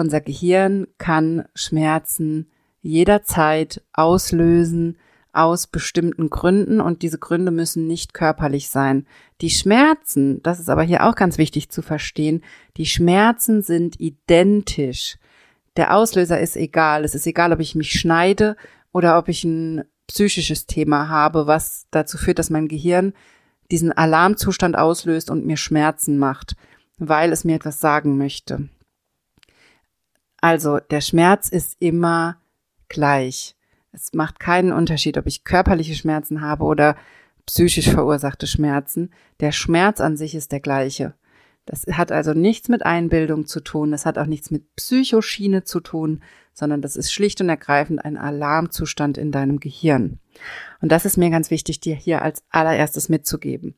Unser 0.01 0.23
Gehirn 0.23 0.87
kann 0.97 1.45
Schmerzen 1.55 2.51
jederzeit 2.81 3.83
auslösen, 3.93 4.97
aus 5.35 5.67
bestimmten 5.67 6.31
Gründen 6.31 6.81
und 6.81 7.03
diese 7.03 7.19
Gründe 7.19 7.51
müssen 7.51 7.87
nicht 7.87 8.15
körperlich 8.15 8.71
sein. 8.71 9.07
Die 9.43 9.51
Schmerzen, 9.51 10.43
das 10.43 10.59
ist 10.59 10.71
aber 10.71 10.85
hier 10.85 11.07
auch 11.07 11.17
ganz 11.17 11.37
wichtig 11.37 11.69
zu 11.69 11.83
verstehen, 11.83 12.43
die 12.79 12.87
Schmerzen 12.87 13.61
sind 13.61 14.01
identisch. 14.01 15.19
Der 15.77 15.95
Auslöser 15.95 16.41
ist 16.41 16.57
egal. 16.57 17.05
Es 17.05 17.15
ist 17.15 17.27
egal, 17.27 17.53
ob 17.53 17.61
ich 17.61 17.75
mich 17.75 17.93
schneide 17.93 18.57
oder 18.93 19.19
ob 19.19 19.29
ich 19.29 19.45
ein 19.45 19.85
psychisches 20.07 20.65
Thema 20.65 21.11
habe, 21.11 21.47
was 21.47 21.85
dazu 21.91 22.17
führt, 22.17 22.39
dass 22.39 22.49
mein 22.49 22.69
Gehirn 22.69 23.13
diesen 23.71 23.93
Alarmzustand 23.93 24.79
auslöst 24.79 25.29
und 25.29 25.45
mir 25.45 25.59
Schmerzen 25.59 26.17
macht, 26.17 26.57
weil 26.97 27.33
es 27.33 27.45
mir 27.45 27.57
etwas 27.57 27.81
sagen 27.81 28.17
möchte. 28.17 28.71
Also 30.41 30.79
der 30.79 31.01
Schmerz 31.01 31.49
ist 31.49 31.77
immer 31.81 32.41
gleich. 32.89 33.57
Es 33.93 34.13
macht 34.13 34.41
keinen 34.41 34.73
Unterschied, 34.73 35.19
ob 35.19 35.27
ich 35.27 35.45
körperliche 35.45 35.95
Schmerzen 35.95 36.41
habe 36.41 36.65
oder 36.65 36.97
psychisch 37.47 37.91
verursachte 37.91 38.47
Schmerzen. 38.47 39.11
Der 39.41 39.53
Schmerz 39.53 40.01
an 40.01 40.17
sich 40.17 40.35
ist 40.35 40.53
der 40.53 40.61
gleiche. 40.61 41.15
Das 41.67 41.87
hat 41.93 42.11
also 42.11 42.33
nichts 42.33 42.69
mit 42.69 42.85
Einbildung 42.85 43.47
zu 43.47 43.61
tun, 43.61 43.93
das 43.93 44.07
hat 44.07 44.19
auch 44.19 44.27
nichts 44.27 44.51
mit 44.51 44.75
Psychoschiene 44.77 45.63
zu 45.63 45.81
tun, 45.81 46.23
sondern 46.53 46.83
das 46.83 46.97
ist 46.97 47.13
schlicht 47.13 47.41
und 47.41 47.49
ergreifend 47.49 48.05
ein 48.05 48.17
Alarmzustand 48.17 49.19
in 49.19 49.31
deinem 49.31 49.61
Gehirn. 49.61 50.19
Und 50.81 50.91
das 50.91 51.05
ist 51.05 51.17
mir 51.17 51.31
ganz 51.31 51.51
wichtig, 51.51 51.79
dir 51.79 51.95
hier 51.95 52.23
als 52.23 52.43
allererstes 52.51 53.09
mitzugeben. 53.09 53.77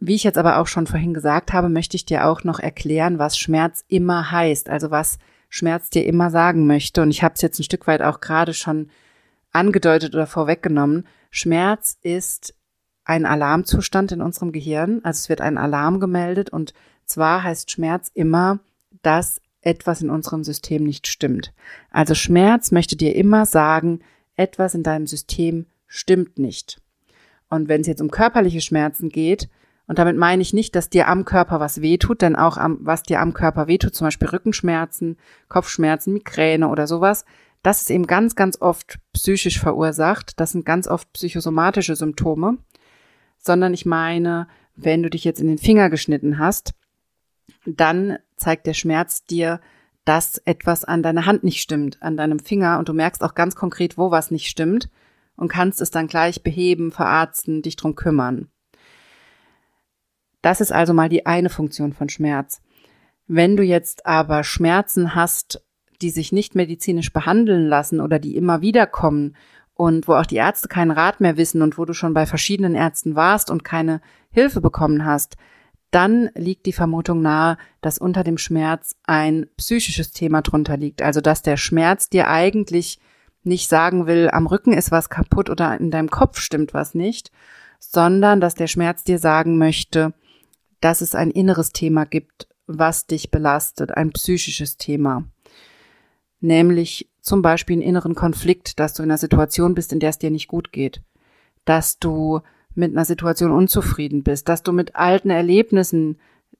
Wie 0.00 0.14
ich 0.14 0.24
jetzt 0.24 0.38
aber 0.38 0.58
auch 0.58 0.66
schon 0.66 0.86
vorhin 0.86 1.14
gesagt 1.14 1.52
habe, 1.52 1.68
möchte 1.68 1.96
ich 1.96 2.04
dir 2.04 2.26
auch 2.26 2.44
noch 2.44 2.60
erklären, 2.60 3.18
was 3.18 3.38
Schmerz 3.38 3.84
immer 3.88 4.30
heißt, 4.30 4.68
also 4.68 4.90
was 4.90 5.18
Schmerz 5.48 5.90
dir 5.90 6.06
immer 6.06 6.30
sagen 6.30 6.66
möchte. 6.66 7.02
Und 7.02 7.10
ich 7.10 7.22
habe 7.22 7.34
es 7.34 7.42
jetzt 7.42 7.58
ein 7.58 7.64
Stück 7.64 7.86
weit 7.86 8.02
auch 8.02 8.20
gerade 8.20 8.54
schon 8.54 8.90
angedeutet 9.52 10.14
oder 10.14 10.26
vorweggenommen. 10.26 11.06
Schmerz 11.30 11.98
ist 12.02 12.54
ein 13.04 13.26
Alarmzustand 13.26 14.12
in 14.12 14.22
unserem 14.22 14.52
Gehirn. 14.52 15.00
Also 15.02 15.18
es 15.18 15.28
wird 15.28 15.40
ein 15.40 15.58
Alarm 15.58 15.98
gemeldet 15.98 16.50
und 16.50 16.72
zwar 17.04 17.42
heißt 17.42 17.70
Schmerz 17.70 18.10
immer, 18.14 18.60
dass 19.02 19.40
etwas 19.62 20.00
in 20.00 20.10
unserem 20.10 20.44
System 20.44 20.84
nicht 20.84 21.06
stimmt. 21.06 21.52
Also 21.90 22.14
Schmerz 22.14 22.70
möchte 22.70 22.96
dir 22.96 23.14
immer 23.16 23.46
sagen, 23.46 24.00
etwas 24.36 24.74
in 24.74 24.82
deinem 24.82 25.06
System 25.06 25.66
stimmt 25.86 26.38
nicht. 26.38 26.80
Und 27.48 27.68
wenn 27.68 27.80
es 27.80 27.88
jetzt 27.88 28.00
um 28.00 28.10
körperliche 28.10 28.60
Schmerzen 28.60 29.08
geht, 29.08 29.48
und 29.90 29.98
damit 29.98 30.16
meine 30.16 30.40
ich 30.40 30.52
nicht, 30.52 30.76
dass 30.76 30.88
dir 30.88 31.08
am 31.08 31.24
Körper 31.24 31.58
was 31.58 31.80
wehtut, 31.80 32.22
denn 32.22 32.36
auch 32.36 32.56
am, 32.56 32.78
was 32.80 33.02
dir 33.02 33.20
am 33.20 33.34
Körper 33.34 33.66
wehtut, 33.66 33.92
zum 33.92 34.06
Beispiel 34.06 34.28
Rückenschmerzen, 34.28 35.16
Kopfschmerzen, 35.48 36.12
Migräne 36.12 36.68
oder 36.68 36.86
sowas, 36.86 37.24
das 37.64 37.80
ist 37.80 37.90
eben 37.90 38.06
ganz, 38.06 38.36
ganz 38.36 38.60
oft 38.60 39.00
psychisch 39.12 39.58
verursacht. 39.58 40.38
Das 40.38 40.52
sind 40.52 40.64
ganz 40.64 40.86
oft 40.86 41.12
psychosomatische 41.12 41.96
Symptome. 41.96 42.58
Sondern 43.36 43.74
ich 43.74 43.84
meine, 43.84 44.46
wenn 44.76 45.02
du 45.02 45.10
dich 45.10 45.24
jetzt 45.24 45.40
in 45.40 45.48
den 45.48 45.58
Finger 45.58 45.90
geschnitten 45.90 46.38
hast, 46.38 46.72
dann 47.66 48.16
zeigt 48.36 48.68
der 48.68 48.74
Schmerz 48.74 49.24
dir, 49.24 49.60
dass 50.04 50.38
etwas 50.44 50.84
an 50.84 51.02
deiner 51.02 51.26
Hand 51.26 51.42
nicht 51.42 51.60
stimmt, 51.60 52.00
an 52.00 52.16
deinem 52.16 52.38
Finger 52.38 52.78
und 52.78 52.88
du 52.88 52.92
merkst 52.92 53.24
auch 53.24 53.34
ganz 53.34 53.56
konkret, 53.56 53.98
wo 53.98 54.12
was 54.12 54.30
nicht 54.30 54.46
stimmt 54.46 54.88
und 55.34 55.48
kannst 55.48 55.80
es 55.80 55.90
dann 55.90 56.06
gleich 56.06 56.44
beheben, 56.44 56.92
verarzten, 56.92 57.62
dich 57.62 57.74
drum 57.74 57.96
kümmern. 57.96 58.49
Das 60.42 60.60
ist 60.60 60.72
also 60.72 60.94
mal 60.94 61.08
die 61.08 61.26
eine 61.26 61.50
Funktion 61.50 61.92
von 61.92 62.08
Schmerz. 62.08 62.60
Wenn 63.26 63.56
du 63.56 63.62
jetzt 63.62 64.06
aber 64.06 64.42
Schmerzen 64.42 65.14
hast, 65.14 65.62
die 66.02 66.10
sich 66.10 66.32
nicht 66.32 66.54
medizinisch 66.54 67.12
behandeln 67.12 67.68
lassen 67.68 68.00
oder 68.00 68.18
die 68.18 68.36
immer 68.36 68.60
wieder 68.62 68.86
kommen 68.86 69.36
und 69.74 70.08
wo 70.08 70.14
auch 70.14 70.26
die 70.26 70.36
Ärzte 70.36 70.68
keinen 70.68 70.90
Rat 70.90 71.20
mehr 71.20 71.36
wissen 71.36 71.62
und 71.62 71.78
wo 71.78 71.84
du 71.84 71.92
schon 71.92 72.14
bei 72.14 72.26
verschiedenen 72.26 72.74
Ärzten 72.74 73.14
warst 73.16 73.50
und 73.50 73.64
keine 73.64 74.00
Hilfe 74.30 74.60
bekommen 74.60 75.04
hast, 75.04 75.36
dann 75.90 76.30
liegt 76.34 76.66
die 76.66 76.72
Vermutung 76.72 77.20
nahe, 77.20 77.56
dass 77.80 77.98
unter 77.98 78.22
dem 78.22 78.38
Schmerz 78.38 78.94
ein 79.04 79.46
psychisches 79.56 80.12
Thema 80.12 80.42
drunter 80.42 80.76
liegt. 80.76 81.02
Also 81.02 81.20
dass 81.20 81.42
der 81.42 81.56
Schmerz 81.56 82.08
dir 82.08 82.28
eigentlich 82.28 83.00
nicht 83.42 83.68
sagen 83.68 84.06
will, 84.06 84.28
am 84.30 84.46
Rücken 84.46 84.72
ist 84.72 84.90
was 84.90 85.08
kaputt 85.10 85.50
oder 85.50 85.78
in 85.78 85.90
deinem 85.90 86.10
Kopf 86.10 86.38
stimmt 86.38 86.74
was 86.74 86.94
nicht, 86.94 87.32
sondern 87.78 88.40
dass 88.40 88.54
der 88.54 88.66
Schmerz 88.66 89.02
dir 89.02 89.18
sagen 89.18 89.58
möchte, 89.58 90.12
dass 90.80 91.00
es 91.00 91.14
ein 91.14 91.30
inneres 91.30 91.72
Thema 91.72 92.04
gibt, 92.04 92.48
was 92.66 93.06
dich 93.06 93.30
belastet, 93.30 93.96
ein 93.96 94.10
psychisches 94.12 94.76
Thema. 94.76 95.24
Nämlich 96.40 97.10
zum 97.20 97.42
Beispiel 97.42 97.74
einen 97.74 97.82
inneren 97.82 98.14
Konflikt, 98.14 98.80
dass 98.80 98.94
du 98.94 99.02
in 99.02 99.10
einer 99.10 99.18
Situation 99.18 99.74
bist, 99.74 99.92
in 99.92 100.00
der 100.00 100.10
es 100.10 100.18
dir 100.18 100.30
nicht 100.30 100.48
gut 100.48 100.72
geht, 100.72 101.02
dass 101.64 101.98
du 101.98 102.40
mit 102.74 102.92
einer 102.92 103.04
Situation 103.04 103.50
unzufrieden 103.50 104.22
bist, 104.22 104.48
dass 104.48 104.62
du 104.62 104.72
mit 104.72 104.96
alten 104.96 105.30
Erlebnissen, 105.30 106.18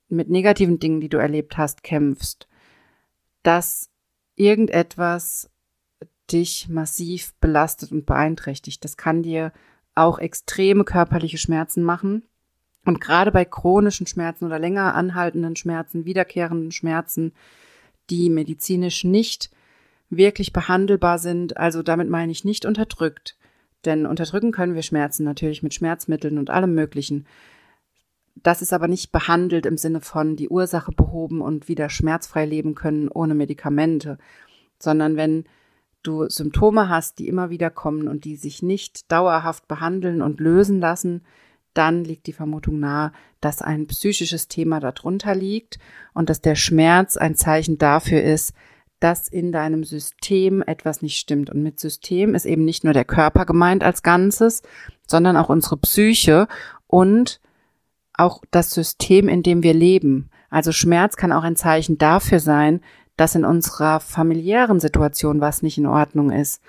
mit 0.08 0.28
negativen 0.28 0.78
Dingen, 0.78 1.00
die 1.00 1.08
du 1.08 1.18
erlebt 1.18 1.56
hast, 1.56 1.82
kämpfst, 1.82 2.48
dass 3.42 3.88
irgendetwas 4.34 5.48
dich 6.30 6.68
massiv 6.68 7.34
belastet 7.40 7.92
und 7.92 8.06
beeinträchtigt. 8.06 8.84
Das 8.84 8.96
kann 8.96 9.22
dir 9.22 9.52
auch 9.94 10.18
extreme 10.18 10.84
körperliche 10.84 11.38
Schmerzen 11.38 11.82
machen. 11.82 12.24
Und 12.84 13.00
gerade 13.00 13.30
bei 13.30 13.44
chronischen 13.44 14.06
Schmerzen 14.06 14.46
oder 14.46 14.58
länger 14.58 14.94
anhaltenden 14.94 15.56
Schmerzen, 15.56 16.04
wiederkehrenden 16.04 16.72
Schmerzen, 16.72 17.32
die 18.08 18.30
medizinisch 18.30 19.04
nicht 19.04 19.50
wirklich 20.08 20.52
behandelbar 20.52 21.18
sind, 21.18 21.56
also 21.56 21.82
damit 21.82 22.08
meine 22.08 22.32
ich 22.32 22.44
nicht 22.44 22.64
unterdrückt, 22.64 23.36
denn 23.84 24.06
unterdrücken 24.06 24.50
können 24.50 24.74
wir 24.74 24.82
Schmerzen 24.82 25.24
natürlich 25.24 25.62
mit 25.62 25.74
Schmerzmitteln 25.74 26.38
und 26.38 26.50
allem 26.50 26.74
Möglichen. 26.74 27.26
Das 28.34 28.62
ist 28.62 28.72
aber 28.72 28.88
nicht 28.88 29.12
behandelt 29.12 29.66
im 29.66 29.76
Sinne 29.76 30.00
von 30.00 30.36
die 30.36 30.48
Ursache 30.48 30.92
behoben 30.92 31.40
und 31.40 31.68
wieder 31.68 31.88
schmerzfrei 31.88 32.46
leben 32.46 32.74
können 32.74 33.08
ohne 33.08 33.34
Medikamente, 33.34 34.18
sondern 34.78 35.16
wenn 35.16 35.44
du 36.02 36.28
Symptome 36.28 36.88
hast, 36.88 37.18
die 37.18 37.28
immer 37.28 37.50
wieder 37.50 37.70
kommen 37.70 38.08
und 38.08 38.24
die 38.24 38.36
sich 38.36 38.62
nicht 38.62 39.12
dauerhaft 39.12 39.68
behandeln 39.68 40.22
und 40.22 40.40
lösen 40.40 40.80
lassen, 40.80 41.22
dann 41.74 42.04
liegt 42.04 42.26
die 42.26 42.32
Vermutung 42.32 42.80
nahe, 42.80 43.12
dass 43.40 43.62
ein 43.62 43.86
psychisches 43.86 44.48
Thema 44.48 44.80
darunter 44.80 45.34
liegt 45.34 45.78
und 46.14 46.28
dass 46.28 46.40
der 46.40 46.56
Schmerz 46.56 47.16
ein 47.16 47.34
Zeichen 47.34 47.78
dafür 47.78 48.22
ist, 48.22 48.52
dass 48.98 49.28
in 49.28 49.50
deinem 49.50 49.82
System 49.82 50.62
etwas 50.62 51.00
nicht 51.00 51.18
stimmt. 51.18 51.50
Und 51.50 51.62
mit 51.62 51.80
System 51.80 52.34
ist 52.34 52.44
eben 52.44 52.64
nicht 52.64 52.84
nur 52.84 52.92
der 52.92 53.06
Körper 53.06 53.46
gemeint 53.46 53.82
als 53.82 54.02
Ganzes, 54.02 54.62
sondern 55.06 55.36
auch 55.36 55.48
unsere 55.48 55.78
Psyche 55.78 56.48
und 56.86 57.40
auch 58.12 58.42
das 58.50 58.72
System, 58.72 59.28
in 59.28 59.42
dem 59.42 59.62
wir 59.62 59.72
leben. 59.72 60.28
Also 60.50 60.72
Schmerz 60.72 61.16
kann 61.16 61.32
auch 61.32 61.44
ein 61.44 61.56
Zeichen 61.56 61.96
dafür 61.96 62.40
sein, 62.40 62.80
dass 63.16 63.34
in 63.34 63.44
unserer 63.44 64.00
familiären 64.00 64.80
Situation 64.80 65.40
was 65.40 65.62
nicht 65.62 65.78
in 65.78 65.86
Ordnung 65.86 66.30
ist, 66.30 66.62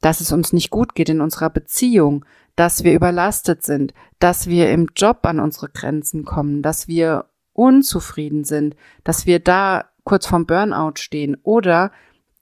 dass 0.00 0.20
es 0.20 0.32
uns 0.32 0.52
nicht 0.52 0.70
gut 0.70 0.94
geht 0.94 1.08
in 1.08 1.20
unserer 1.20 1.50
Beziehung, 1.50 2.24
dass 2.56 2.84
wir 2.84 2.94
überlastet 2.94 3.62
sind, 3.62 3.94
dass 4.18 4.48
wir 4.48 4.70
im 4.70 4.88
Job 4.96 5.20
an 5.22 5.40
unsere 5.40 5.68
Grenzen 5.68 6.24
kommen, 6.24 6.62
dass 6.62 6.88
wir 6.88 7.26
unzufrieden 7.52 8.44
sind, 8.44 8.76
dass 9.04 9.26
wir 9.26 9.40
da 9.40 9.86
kurz 10.04 10.26
vorm 10.26 10.46
Burnout 10.46 10.94
stehen 10.96 11.36
oder 11.42 11.92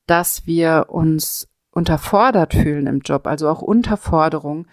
dass 0.06 0.46
wir 0.46 0.86
uns 0.88 1.48
unterfordert 1.70 2.54
fühlen 2.54 2.86
im 2.86 3.00
Job. 3.00 3.26
Also 3.26 3.48
auch 3.48 3.62
Unterforderung 3.62 4.66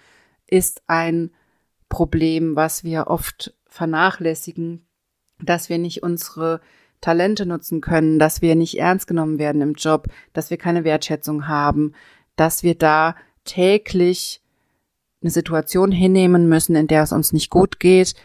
ist 0.48 0.84
ein 0.88 1.32
Problem, 1.90 2.56
was 2.56 2.84
wir 2.84 3.08
oft 3.08 3.56
vernachlässigen, 3.68 4.86
dass 5.40 5.70
wir 5.70 5.78
nicht 5.78 6.04
unsere 6.04 6.62
Talente 7.00 7.48
nutzen 7.48 7.82
können, 7.82 8.20
dass 8.20 8.42
wir 8.42 8.56
nicht 8.56 8.78
ernst 8.78 9.08
genommen 9.08 9.40
werden 9.40 9.62
im 9.62 9.74
Job, 9.74 10.08
dass 10.34 10.52
wir 10.52 10.58
keine 10.58 10.84
Wertschätzung 10.84 11.48
haben, 11.48 11.94
dass 12.36 12.62
wir 12.62 12.76
da 12.76 13.16
täglich 13.44 14.41
eine 15.22 15.32
Situation 15.32 15.92
hinnehmen 15.92 16.50
müssen, 16.50 16.76
in 16.76 16.88
der 16.88 17.04
es 17.04 17.12
uns 17.12 17.34
nicht 17.34 17.50
gut 17.50 17.80
geht, 17.80 18.16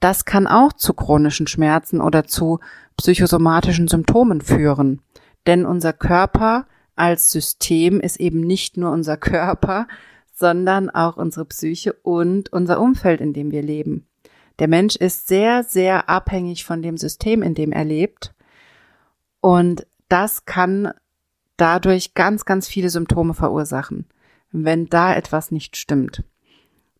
das 0.00 0.24
kann 0.24 0.46
auch 0.46 0.72
zu 0.72 0.94
chronischen 0.94 1.46
Schmerzen 1.46 2.00
oder 2.00 2.24
zu 2.24 2.60
psychosomatischen 2.96 3.88
Symptomen 3.88 4.40
führen. 4.40 5.00
Denn 5.46 5.64
unser 5.64 5.92
Körper 5.92 6.66
als 6.94 7.30
System 7.30 8.00
ist 8.00 8.18
eben 8.18 8.40
nicht 8.40 8.76
nur 8.76 8.90
unser 8.90 9.16
Körper, 9.16 9.86
sondern 10.32 10.90
auch 10.90 11.16
unsere 11.16 11.46
Psyche 11.46 11.92
und 11.92 12.52
unser 12.52 12.80
Umfeld, 12.80 13.20
in 13.20 13.32
dem 13.32 13.50
wir 13.50 13.62
leben. 13.62 14.06
Der 14.58 14.68
Mensch 14.68 14.96
ist 14.96 15.28
sehr, 15.28 15.64
sehr 15.64 16.08
abhängig 16.08 16.64
von 16.64 16.82
dem 16.82 16.96
System, 16.96 17.42
in 17.42 17.54
dem 17.54 17.72
er 17.72 17.84
lebt. 17.84 18.34
Und 19.40 19.86
das 20.08 20.44
kann 20.44 20.92
dadurch 21.56 22.14
ganz, 22.14 22.44
ganz 22.44 22.68
viele 22.68 22.90
Symptome 22.90 23.34
verursachen, 23.34 24.06
wenn 24.50 24.86
da 24.86 25.14
etwas 25.14 25.50
nicht 25.50 25.76
stimmt. 25.76 26.22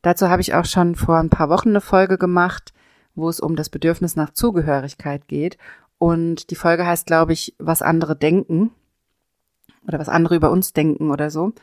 Dazu 0.06 0.28
habe 0.28 0.40
ich 0.40 0.54
auch 0.54 0.66
schon 0.66 0.94
vor 0.94 1.16
ein 1.18 1.30
paar 1.30 1.48
Wochen 1.48 1.70
eine 1.70 1.80
Folge 1.80 2.16
gemacht, 2.16 2.72
wo 3.16 3.28
es 3.28 3.40
um 3.40 3.56
das 3.56 3.70
Bedürfnis 3.70 4.14
nach 4.14 4.30
Zugehörigkeit 4.30 5.26
geht. 5.26 5.58
Und 5.98 6.52
die 6.52 6.54
Folge 6.54 6.86
heißt, 6.86 7.08
glaube 7.08 7.32
ich, 7.32 7.56
was 7.58 7.82
andere 7.82 8.14
denken 8.14 8.70
oder 9.84 9.98
was 9.98 10.08
andere 10.08 10.36
über 10.36 10.52
uns 10.52 10.72
denken 10.72 11.10
oder 11.10 11.28
so. 11.28 11.54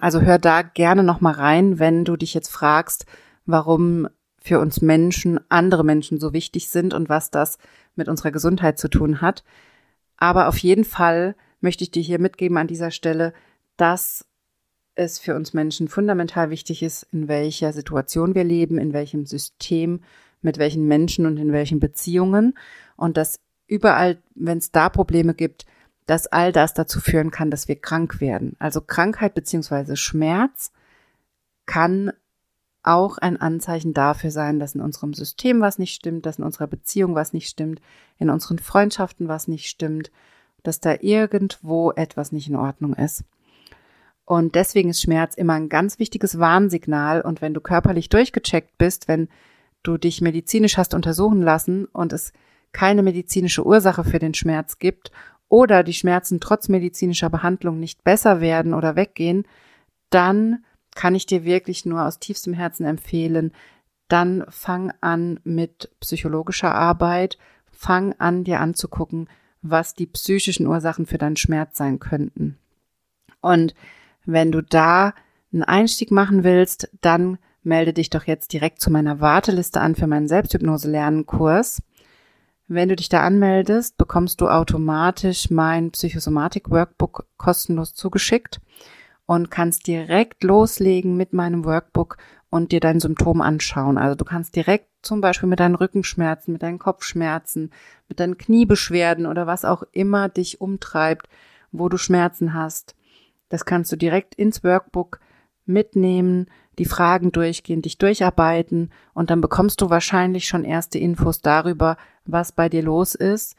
Also 0.00 0.22
hör 0.22 0.38
da 0.38 0.62
gerne 0.62 1.02
noch 1.02 1.20
mal 1.20 1.34
rein, 1.34 1.78
wenn 1.78 2.06
du 2.06 2.16
dich 2.16 2.32
jetzt 2.32 2.48
fragst, 2.48 3.04
warum 3.44 4.08
für 4.38 4.58
uns 4.58 4.80
Menschen 4.80 5.38
andere 5.50 5.84
Menschen 5.84 6.18
so 6.18 6.32
wichtig 6.32 6.70
sind 6.70 6.94
und 6.94 7.10
was 7.10 7.30
das 7.30 7.58
mit 7.94 8.08
unserer 8.08 8.30
Gesundheit 8.30 8.78
zu 8.78 8.88
tun 8.88 9.20
hat. 9.20 9.44
Aber 10.16 10.48
auf 10.48 10.56
jeden 10.56 10.86
Fall 10.86 11.36
möchte 11.60 11.84
ich 11.84 11.90
dir 11.90 12.02
hier 12.02 12.20
mitgeben 12.20 12.56
an 12.56 12.68
dieser 12.68 12.90
Stelle, 12.90 13.34
dass 13.76 14.24
es 14.98 15.18
für 15.18 15.34
uns 15.34 15.54
Menschen 15.54 15.88
fundamental 15.88 16.50
wichtig 16.50 16.82
ist, 16.82 17.06
in 17.12 17.28
welcher 17.28 17.72
Situation 17.72 18.34
wir 18.34 18.44
leben, 18.44 18.78
in 18.78 18.92
welchem 18.92 19.26
System, 19.26 20.00
mit 20.42 20.58
welchen 20.58 20.86
Menschen 20.86 21.26
und 21.26 21.36
in 21.36 21.52
welchen 21.52 21.80
Beziehungen. 21.80 22.54
Und 22.96 23.16
dass 23.16 23.40
überall, 23.66 24.18
wenn 24.34 24.58
es 24.58 24.70
da 24.70 24.88
Probleme 24.88 25.34
gibt, 25.34 25.66
dass 26.06 26.26
all 26.26 26.52
das 26.52 26.74
dazu 26.74 27.00
führen 27.00 27.30
kann, 27.30 27.50
dass 27.50 27.68
wir 27.68 27.76
krank 27.76 28.20
werden. 28.20 28.56
Also 28.58 28.80
Krankheit 28.80 29.34
beziehungsweise 29.34 29.96
Schmerz 29.96 30.72
kann 31.66 32.12
auch 32.82 33.18
ein 33.18 33.36
Anzeichen 33.38 33.92
dafür 33.92 34.30
sein, 34.30 34.58
dass 34.58 34.74
in 34.74 34.80
unserem 34.80 35.12
System 35.12 35.60
was 35.60 35.78
nicht 35.78 35.94
stimmt, 35.94 36.24
dass 36.24 36.38
in 36.38 36.44
unserer 36.44 36.66
Beziehung 36.66 37.14
was 37.14 37.34
nicht 37.34 37.48
stimmt, 37.48 37.82
in 38.18 38.30
unseren 38.30 38.58
Freundschaften 38.58 39.28
was 39.28 39.48
nicht 39.48 39.66
stimmt, 39.66 40.10
dass 40.62 40.80
da 40.80 40.96
irgendwo 41.00 41.92
etwas 41.92 42.32
nicht 42.32 42.48
in 42.48 42.56
Ordnung 42.56 42.94
ist. 42.94 43.24
Und 44.28 44.56
deswegen 44.56 44.90
ist 44.90 45.00
Schmerz 45.00 45.36
immer 45.36 45.54
ein 45.54 45.70
ganz 45.70 45.98
wichtiges 45.98 46.38
Warnsignal. 46.38 47.22
Und 47.22 47.40
wenn 47.40 47.54
du 47.54 47.62
körperlich 47.62 48.10
durchgecheckt 48.10 48.76
bist, 48.76 49.08
wenn 49.08 49.30
du 49.82 49.96
dich 49.96 50.20
medizinisch 50.20 50.76
hast 50.76 50.92
untersuchen 50.92 51.40
lassen 51.40 51.86
und 51.86 52.12
es 52.12 52.34
keine 52.72 53.02
medizinische 53.02 53.64
Ursache 53.64 54.04
für 54.04 54.18
den 54.18 54.34
Schmerz 54.34 54.78
gibt 54.78 55.12
oder 55.48 55.82
die 55.82 55.94
Schmerzen 55.94 56.40
trotz 56.40 56.68
medizinischer 56.68 57.30
Behandlung 57.30 57.80
nicht 57.80 58.04
besser 58.04 58.42
werden 58.42 58.74
oder 58.74 58.96
weggehen, 58.96 59.46
dann 60.10 60.62
kann 60.94 61.14
ich 61.14 61.24
dir 61.24 61.44
wirklich 61.44 61.86
nur 61.86 62.04
aus 62.04 62.18
tiefstem 62.18 62.52
Herzen 62.52 62.84
empfehlen, 62.84 63.52
dann 64.08 64.44
fang 64.50 64.92
an 65.00 65.40
mit 65.42 65.90
psychologischer 66.00 66.74
Arbeit, 66.74 67.38
fang 67.72 68.14
an 68.18 68.44
dir 68.44 68.60
anzugucken, 68.60 69.30
was 69.62 69.94
die 69.94 70.06
psychischen 70.06 70.66
Ursachen 70.66 71.06
für 71.06 71.16
deinen 71.16 71.38
Schmerz 71.38 71.78
sein 71.78 71.98
könnten. 71.98 72.58
Und 73.40 73.74
wenn 74.28 74.52
du 74.52 74.62
da 74.62 75.14
einen 75.52 75.62
Einstieg 75.62 76.10
machen 76.10 76.44
willst, 76.44 76.90
dann 77.00 77.38
melde 77.62 77.94
dich 77.94 78.10
doch 78.10 78.24
jetzt 78.24 78.52
direkt 78.52 78.80
zu 78.80 78.90
meiner 78.90 79.20
Warteliste 79.20 79.80
an 79.80 79.94
für 79.94 80.06
meinen 80.06 80.28
Selbsthypnose-Lernen-Kurs. 80.28 81.82
Wenn 82.66 82.90
du 82.90 82.96
dich 82.96 83.08
da 83.08 83.22
anmeldest, 83.22 83.96
bekommst 83.96 84.42
du 84.42 84.48
automatisch 84.48 85.48
mein 85.50 85.90
Psychosomatik-Workbook 85.92 87.26
kostenlos 87.38 87.94
zugeschickt 87.94 88.60
und 89.24 89.50
kannst 89.50 89.86
direkt 89.86 90.44
loslegen 90.44 91.16
mit 91.16 91.32
meinem 91.32 91.64
Workbook 91.64 92.18
und 92.50 92.70
dir 92.70 92.80
dein 92.80 93.00
Symptom 93.00 93.40
anschauen. 93.40 93.96
Also 93.96 94.14
du 94.14 94.26
kannst 94.26 94.56
direkt 94.56 94.90
zum 95.00 95.22
Beispiel 95.22 95.48
mit 95.48 95.60
deinen 95.60 95.74
Rückenschmerzen, 95.74 96.52
mit 96.52 96.62
deinen 96.62 96.78
Kopfschmerzen, 96.78 97.70
mit 98.08 98.20
deinen 98.20 98.36
Kniebeschwerden 98.36 99.24
oder 99.24 99.46
was 99.46 99.64
auch 99.64 99.84
immer 99.92 100.28
dich 100.28 100.60
umtreibt, 100.60 101.30
wo 101.72 101.88
du 101.88 101.96
Schmerzen 101.96 102.52
hast, 102.52 102.94
das 103.48 103.64
kannst 103.64 103.90
du 103.92 103.96
direkt 103.96 104.34
ins 104.34 104.62
Workbook 104.64 105.20
mitnehmen, 105.66 106.46
die 106.78 106.84
Fragen 106.84 107.32
durchgehen, 107.32 107.82
dich 107.82 107.98
durcharbeiten 107.98 108.90
und 109.14 109.30
dann 109.30 109.40
bekommst 109.40 109.80
du 109.80 109.90
wahrscheinlich 109.90 110.46
schon 110.46 110.64
erste 110.64 110.98
Infos 110.98 111.40
darüber, 111.40 111.96
was 112.24 112.52
bei 112.52 112.68
dir 112.68 112.82
los 112.82 113.14
ist 113.14 113.56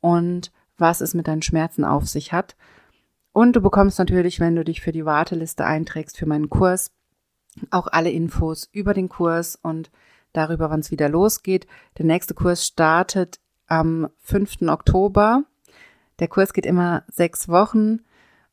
und 0.00 0.52
was 0.78 1.00
es 1.00 1.14
mit 1.14 1.28
deinen 1.28 1.42
Schmerzen 1.42 1.84
auf 1.84 2.08
sich 2.08 2.32
hat. 2.32 2.56
Und 3.32 3.56
du 3.56 3.60
bekommst 3.60 3.98
natürlich, 3.98 4.40
wenn 4.40 4.56
du 4.56 4.64
dich 4.64 4.80
für 4.80 4.92
die 4.92 5.04
Warteliste 5.04 5.64
einträgst 5.64 6.18
für 6.18 6.26
meinen 6.26 6.50
Kurs, 6.50 6.90
auch 7.70 7.86
alle 7.86 8.10
Infos 8.10 8.68
über 8.72 8.94
den 8.94 9.08
Kurs 9.08 9.56
und 9.56 9.90
darüber, 10.32 10.70
wann 10.70 10.80
es 10.80 10.90
wieder 10.90 11.08
losgeht. 11.08 11.66
Der 11.98 12.06
nächste 12.06 12.34
Kurs 12.34 12.66
startet 12.66 13.38
am 13.66 14.08
5. 14.20 14.62
Oktober. 14.62 15.44
Der 16.18 16.28
Kurs 16.28 16.52
geht 16.52 16.66
immer 16.66 17.04
sechs 17.08 17.48
Wochen. 17.48 18.00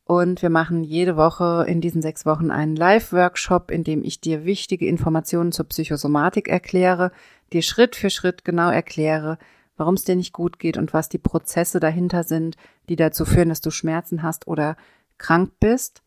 Und 0.09 0.41
wir 0.41 0.49
machen 0.49 0.83
jede 0.83 1.17
Woche 1.17 1.65
in 1.67 1.81
diesen 1.81 2.01
sechs 2.01 2.25
Wochen 2.25 2.49
einen 2.49 2.75
Live-Workshop, 2.75 3.69
in 3.69 3.83
dem 3.83 4.03
ich 4.03 4.19
dir 4.19 4.43
wichtige 4.43 4.87
Informationen 4.87 5.51
zur 5.51 5.67
Psychosomatik 5.67 6.47
erkläre, 6.47 7.11
dir 7.53 7.61
Schritt 7.61 7.95
für 7.95 8.09
Schritt 8.09 8.43
genau 8.43 8.71
erkläre, 8.71 9.37
warum 9.77 9.93
es 9.93 10.05
dir 10.05 10.15
nicht 10.15 10.33
gut 10.33 10.57
geht 10.57 10.77
und 10.77 10.95
was 10.95 11.09
die 11.09 11.19
Prozesse 11.19 11.79
dahinter 11.79 12.23
sind, 12.23 12.55
die 12.89 12.95
dazu 12.95 13.23
führen, 13.23 13.49
dass 13.49 13.61
du 13.61 13.69
Schmerzen 13.69 14.23
hast 14.23 14.47
oder 14.47 14.77
krank 15.19 15.51
bist. 15.59 16.01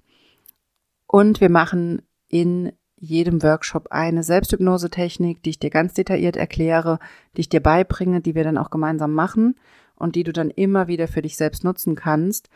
Und 1.06 1.40
wir 1.40 1.48
machen 1.48 2.02
in 2.26 2.72
jedem 2.96 3.40
Workshop 3.40 3.92
eine 3.92 4.24
Selbsthypnose-Technik, 4.24 5.44
die 5.44 5.50
ich 5.50 5.60
dir 5.60 5.70
ganz 5.70 5.94
detailliert 5.94 6.36
erkläre, 6.36 6.98
die 7.36 7.42
ich 7.42 7.50
dir 7.50 7.62
beibringe, 7.62 8.20
die 8.20 8.34
wir 8.34 8.42
dann 8.42 8.58
auch 8.58 8.70
gemeinsam 8.70 9.14
machen 9.14 9.54
und 9.94 10.16
die 10.16 10.24
du 10.24 10.32
dann 10.32 10.50
immer 10.50 10.88
wieder 10.88 11.06
für 11.06 11.22
dich 11.22 11.36
selbst 11.36 11.62
nutzen 11.62 11.94
kannst. 11.94 12.48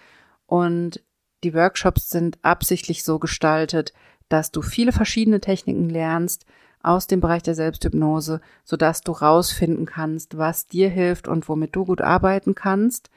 Und 0.47 1.06
die 1.47 1.55
Workshops 1.55 2.11
sind 2.11 2.41
absichtlich 2.43 3.05
so 3.05 3.21
gestaltet, 3.21 3.93
dass 4.29 4.51
du 4.51 4.63
viele 4.63 4.91
verschiedene 4.91 5.41
Techniken 5.41 5.89
lernst 5.89 6.45
aus 6.83 7.07
dem 7.07 7.21
Bereich 7.21 7.45
der 7.45 7.55
Selbsthypnose, 7.55 8.41
sodass 8.65 9.03
du 9.03 9.13
rausfinden 9.13 9.87
kannst, 9.87 10.37
was 10.37 10.67
dir 10.67 10.89
hilft 10.89 11.29
und 11.29 11.49
womit 11.49 11.77
du 11.77 11.85
gut 11.85 12.01
arbeiten 12.01 12.57
kannst 12.57 13.11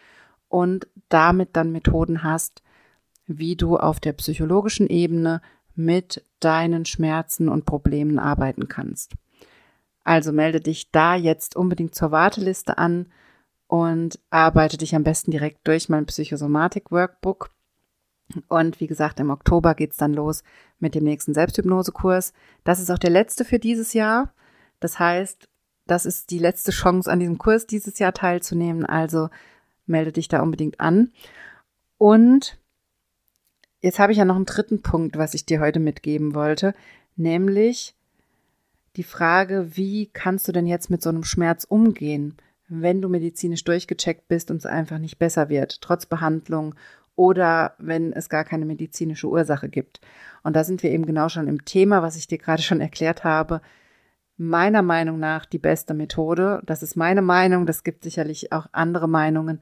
und 0.48 0.88
damit 1.10 1.50
dann 1.54 1.72
Methoden 1.72 2.22
hast, 2.22 2.62
wie 3.26 3.56
du 3.56 3.78
auf 3.78 4.00
der 4.00 4.14
psychologischen 4.14 4.86
Ebene 4.86 5.42
mit 5.74 6.24
deinen 6.40 6.86
Schmerzen 6.86 7.50
und 7.50 7.66
Problemen 7.66 8.20
arbeiten 8.20 8.68
kannst. 8.68 9.14
Also 10.04 10.32
melde 10.32 10.62
dich 10.62 10.92
da 10.92 11.16
jetzt 11.16 11.56
unbedingt 11.56 11.96
zur 11.96 12.12
Warteliste 12.12 12.78
an 12.78 13.08
und 13.66 14.20
arbeite 14.30 14.78
dich 14.78 14.96
am 14.96 15.04
besten 15.04 15.32
direkt 15.32 15.68
durch 15.68 15.90
mein 15.90 16.06
Psychosomatik-Workbook. 16.06 17.50
Und 18.48 18.80
wie 18.80 18.88
gesagt, 18.88 19.20
im 19.20 19.30
Oktober 19.30 19.74
geht's 19.76 19.98
dann 19.98 20.14
los 20.14 20.44
mit 20.80 20.96
dem 20.96 21.04
nächsten 21.04 21.34
Selbsthypnosekurs. 21.34 22.34
Das 22.64 22.80
ist 22.80 22.92
auch 22.92 23.00
der 23.00 23.10
letzte 23.10 23.44
für 23.44 23.60
dieses 23.60 23.94
Jahr. 23.94 24.34
Das 24.80 25.00
heißt, 25.00 25.50
das 25.88 26.06
ist 26.06 26.30
die 26.30 26.40
letzte 26.40 26.72
Chance, 26.72 27.12
an 27.12 27.20
diesem 27.20 27.38
Kurs 27.38 27.66
dieses 27.66 27.98
Jahr 28.00 28.14
teilzunehmen. 28.14 28.86
Also 28.86 29.30
melde 29.88 30.12
dich 30.12 30.28
da 30.28 30.42
unbedingt 30.42 30.80
an. 30.80 31.12
Und 31.98 32.60
jetzt 33.82 34.00
habe 34.00 34.12
ich 34.12 34.20
ja 34.20 34.26
noch 34.26 34.36
einen 34.36 34.46
dritten 34.46 34.82
Punkt, 34.82 35.18
was 35.18 35.34
ich 35.34 35.46
dir 35.46 35.60
heute 35.60 35.80
mitgeben 35.80 36.36
wollte, 36.36 36.74
nämlich 37.16 37.96
die 38.96 39.04
Frage, 39.04 39.76
wie 39.76 40.08
kannst 40.08 40.48
du 40.48 40.52
denn 40.52 40.68
jetzt 40.68 40.90
mit 40.90 41.02
so 41.02 41.10
einem 41.10 41.24
Schmerz 41.24 41.64
umgehen, 41.64 42.36
wenn 42.68 43.02
du 43.02 43.10
medizinisch 43.10 43.64
durchgecheckt 43.64 44.28
bist 44.28 44.52
und 44.52 44.58
es 44.58 44.66
einfach 44.66 45.00
nicht 45.00 45.18
besser 45.18 45.50
wird, 45.50 45.82
trotz 45.82 46.06
Behandlung 46.06 46.76
oder 47.20 47.74
wenn 47.80 48.14
es 48.14 48.30
gar 48.30 48.46
keine 48.46 48.66
medizinische 48.66 49.28
Ursache 49.28 49.68
gibt. 49.68 50.00
Und 50.42 50.56
da 50.56 50.64
sind 50.64 50.84
wir 50.84 50.92
eben 50.92 51.06
genau 51.06 51.28
schon 51.28 51.50
im 51.50 51.66
Thema, 51.66 52.02
was 52.02 52.16
ich 52.16 52.28
dir 52.28 52.38
gerade 52.38 52.62
schon 52.62 52.80
erklärt 52.80 53.26
habe. 53.26 53.60
Meiner 54.38 54.82
Meinung 54.82 55.20
nach 55.20 55.46
die 55.46 55.60
beste 55.60 55.94
Methode. 55.94 56.62
Das 56.66 56.82
ist 56.82 56.96
meine 56.96 57.22
Meinung. 57.22 57.66
Das 57.66 57.84
gibt 57.84 58.06
sicherlich 58.06 58.54
auch 58.54 58.68
andere 58.72 59.10
Meinungen. 59.10 59.60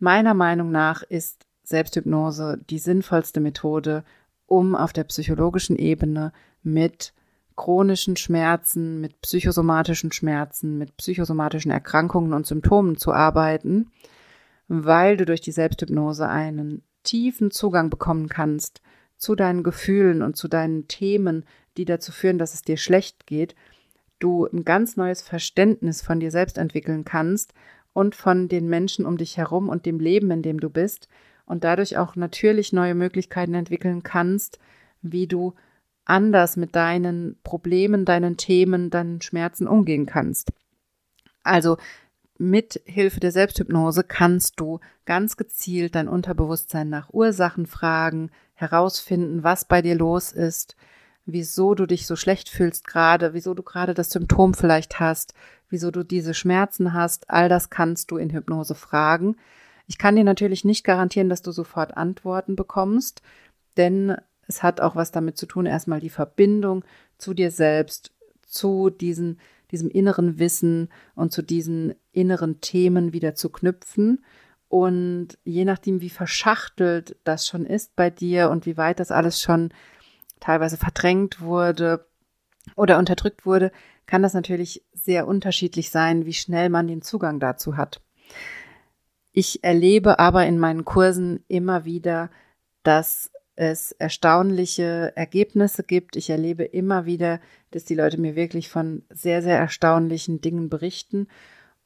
Meiner 0.00 0.34
Meinung 0.34 0.72
nach 0.72 1.04
ist 1.04 1.46
Selbsthypnose 1.62 2.58
die 2.68 2.80
sinnvollste 2.80 3.38
Methode, 3.38 4.02
um 4.46 4.74
auf 4.74 4.92
der 4.92 5.04
psychologischen 5.04 5.76
Ebene 5.76 6.32
mit 6.64 7.14
chronischen 7.54 8.16
Schmerzen, 8.16 9.00
mit 9.00 9.20
psychosomatischen 9.20 10.10
Schmerzen, 10.10 10.78
mit 10.78 10.96
psychosomatischen 10.96 11.70
Erkrankungen 11.70 12.32
und 12.32 12.44
Symptomen 12.44 12.96
zu 12.96 13.12
arbeiten, 13.12 13.92
weil 14.66 15.16
du 15.16 15.24
durch 15.24 15.40
die 15.40 15.52
Selbsthypnose 15.52 16.28
einen 16.28 16.82
tiefen 17.08 17.50
Zugang 17.50 17.88
bekommen 17.88 18.28
kannst 18.28 18.82
zu 19.16 19.34
deinen 19.34 19.62
Gefühlen 19.62 20.20
und 20.20 20.36
zu 20.36 20.46
deinen 20.46 20.88
Themen, 20.88 21.46
die 21.78 21.86
dazu 21.86 22.12
führen, 22.12 22.38
dass 22.38 22.52
es 22.52 22.62
dir 22.62 22.76
schlecht 22.76 23.26
geht, 23.26 23.54
du 24.18 24.46
ein 24.46 24.64
ganz 24.64 24.96
neues 24.96 25.22
Verständnis 25.22 26.02
von 26.02 26.20
dir 26.20 26.30
selbst 26.30 26.58
entwickeln 26.58 27.04
kannst 27.04 27.54
und 27.94 28.14
von 28.14 28.48
den 28.48 28.68
Menschen 28.68 29.06
um 29.06 29.16
dich 29.16 29.38
herum 29.38 29.70
und 29.70 29.86
dem 29.86 30.00
Leben, 30.00 30.30
in 30.30 30.42
dem 30.42 30.60
du 30.60 30.68
bist 30.68 31.08
und 31.46 31.64
dadurch 31.64 31.96
auch 31.96 32.14
natürlich 32.14 32.74
neue 32.74 32.94
Möglichkeiten 32.94 33.54
entwickeln 33.54 34.02
kannst, 34.02 34.58
wie 35.00 35.26
du 35.26 35.54
anders 36.04 36.56
mit 36.56 36.76
deinen 36.76 37.38
Problemen, 37.42 38.04
deinen 38.04 38.36
Themen, 38.36 38.90
deinen 38.90 39.22
Schmerzen 39.22 39.66
umgehen 39.66 40.04
kannst. 40.04 40.52
Also 41.42 41.78
mit 42.38 42.80
Hilfe 42.84 43.20
der 43.20 43.32
Selbsthypnose 43.32 44.04
kannst 44.04 44.60
du 44.60 44.80
ganz 45.04 45.36
gezielt 45.36 45.94
dein 45.96 46.08
Unterbewusstsein 46.08 46.88
nach 46.88 47.12
Ursachen 47.12 47.66
fragen, 47.66 48.30
herausfinden, 48.54 49.42
was 49.42 49.64
bei 49.64 49.82
dir 49.82 49.96
los 49.96 50.32
ist, 50.32 50.76
wieso 51.26 51.74
du 51.74 51.86
dich 51.86 52.06
so 52.06 52.16
schlecht 52.16 52.48
fühlst 52.48 52.86
gerade, 52.86 53.34
wieso 53.34 53.54
du 53.54 53.62
gerade 53.62 53.92
das 53.92 54.10
Symptom 54.10 54.54
vielleicht 54.54 55.00
hast, 55.00 55.34
wieso 55.68 55.90
du 55.90 56.04
diese 56.04 56.32
Schmerzen 56.32 56.94
hast. 56.94 57.28
All 57.28 57.48
das 57.48 57.70
kannst 57.70 58.10
du 58.10 58.16
in 58.16 58.30
Hypnose 58.30 58.74
fragen. 58.74 59.36
Ich 59.86 59.98
kann 59.98 60.16
dir 60.16 60.24
natürlich 60.24 60.64
nicht 60.64 60.84
garantieren, 60.84 61.28
dass 61.28 61.42
du 61.42 61.50
sofort 61.52 61.96
Antworten 61.96 62.56
bekommst, 62.56 63.22
denn 63.76 64.16
es 64.46 64.62
hat 64.62 64.80
auch 64.80 64.96
was 64.96 65.12
damit 65.12 65.36
zu 65.36 65.46
tun, 65.46 65.66
erstmal 65.66 66.00
die 66.00 66.10
Verbindung 66.10 66.84
zu 67.18 67.34
dir 67.34 67.50
selbst, 67.50 68.12
zu 68.46 68.90
diesen 68.90 69.38
diesem 69.70 69.90
inneren 69.90 70.38
Wissen 70.38 70.88
und 71.14 71.32
zu 71.32 71.42
diesen 71.42 71.94
inneren 72.12 72.60
Themen 72.60 73.12
wieder 73.12 73.34
zu 73.34 73.50
knüpfen. 73.50 74.24
Und 74.68 75.38
je 75.44 75.64
nachdem, 75.64 76.00
wie 76.00 76.10
verschachtelt 76.10 77.16
das 77.24 77.46
schon 77.46 77.64
ist 77.64 77.96
bei 77.96 78.10
dir 78.10 78.50
und 78.50 78.66
wie 78.66 78.76
weit 78.76 79.00
das 79.00 79.10
alles 79.10 79.40
schon 79.40 79.70
teilweise 80.40 80.76
verdrängt 80.76 81.40
wurde 81.40 82.06
oder 82.76 82.98
unterdrückt 82.98 83.46
wurde, 83.46 83.72
kann 84.06 84.22
das 84.22 84.34
natürlich 84.34 84.84
sehr 84.92 85.26
unterschiedlich 85.26 85.90
sein, 85.90 86.26
wie 86.26 86.34
schnell 86.34 86.68
man 86.70 86.86
den 86.86 87.02
Zugang 87.02 87.40
dazu 87.40 87.76
hat. 87.76 88.00
Ich 89.32 89.62
erlebe 89.62 90.18
aber 90.18 90.46
in 90.46 90.58
meinen 90.58 90.84
Kursen 90.84 91.44
immer 91.48 91.84
wieder, 91.84 92.30
dass 92.82 93.30
es 93.58 93.90
erstaunliche 93.90 95.12
Ergebnisse 95.16 95.82
gibt. 95.82 96.14
Ich 96.14 96.30
erlebe 96.30 96.62
immer 96.62 97.06
wieder, 97.06 97.40
dass 97.72 97.84
die 97.84 97.96
Leute 97.96 98.16
mir 98.20 98.36
wirklich 98.36 98.68
von 98.68 99.02
sehr, 99.10 99.42
sehr 99.42 99.58
erstaunlichen 99.58 100.40
Dingen 100.40 100.68
berichten. 100.68 101.26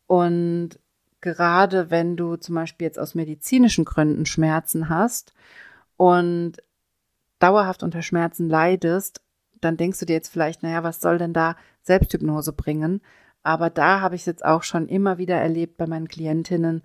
Und 0.07 0.79
gerade 1.23 1.91
wenn 1.91 2.15
du 2.19 2.37
zum 2.37 2.57
Beispiel 2.57 2.85
jetzt 2.85 2.99
aus 2.99 3.15
medizinischen 3.15 3.87
Gründen 3.87 4.27
Schmerzen 4.27 4.91
hast 4.91 5.33
und 5.97 6.59
dauerhaft 7.39 7.83
unter 7.83 8.03
Schmerzen 8.03 8.51
leidest, 8.51 9.23
dann 9.63 9.79
denkst 9.79 9.99
du 9.99 10.05
dir 10.05 10.15
jetzt 10.15 10.29
vielleicht, 10.29 10.63
naja, 10.63 10.83
was 10.83 11.01
soll 11.01 11.17
denn 11.17 11.33
da 11.33 11.57
Selbsthypnose 11.81 12.53
bringen? 12.53 13.01
Aber 13.43 13.71
da 13.71 14.03
habe 14.03 14.15
ich 14.15 14.23
es 14.23 14.27
jetzt 14.27 14.45
auch 14.45 14.63
schon 14.63 14.89
immer 14.89 15.17
wieder 15.17 15.37
erlebt 15.37 15.79
bei 15.79 15.87
meinen 15.87 16.09
Klientinnen, 16.09 16.83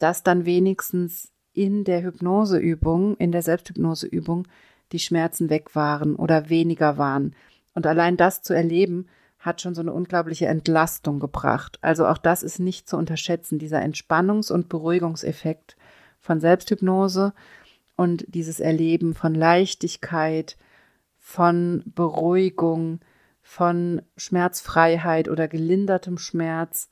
dass 0.00 0.24
dann 0.24 0.44
wenigstens 0.44 1.33
in 1.54 1.84
der 1.84 2.02
Hypnoseübung, 2.02 3.16
in 3.16 3.32
der 3.32 3.42
Selbsthypnoseübung, 3.42 4.46
die 4.92 4.98
Schmerzen 4.98 5.48
weg 5.48 5.74
waren 5.74 6.16
oder 6.16 6.50
weniger 6.50 6.98
waren. 6.98 7.34
Und 7.74 7.86
allein 7.86 8.16
das 8.16 8.42
zu 8.42 8.52
erleben, 8.52 9.06
hat 9.38 9.60
schon 9.60 9.74
so 9.74 9.80
eine 9.80 9.92
unglaubliche 9.92 10.46
Entlastung 10.46 11.20
gebracht. 11.20 11.78
Also 11.82 12.06
auch 12.06 12.18
das 12.18 12.42
ist 12.42 12.58
nicht 12.58 12.88
zu 12.88 12.96
unterschätzen, 12.96 13.58
dieser 13.58 13.80
Entspannungs- 13.80 14.52
und 14.52 14.68
Beruhigungseffekt 14.68 15.76
von 16.20 16.40
Selbsthypnose 16.40 17.34
und 17.96 18.24
dieses 18.28 18.60
Erleben 18.60 19.14
von 19.14 19.34
Leichtigkeit, 19.34 20.56
von 21.18 21.82
Beruhigung, 21.86 23.00
von 23.42 24.02
Schmerzfreiheit 24.16 25.28
oder 25.28 25.48
gelindertem 25.48 26.18
Schmerz, 26.18 26.88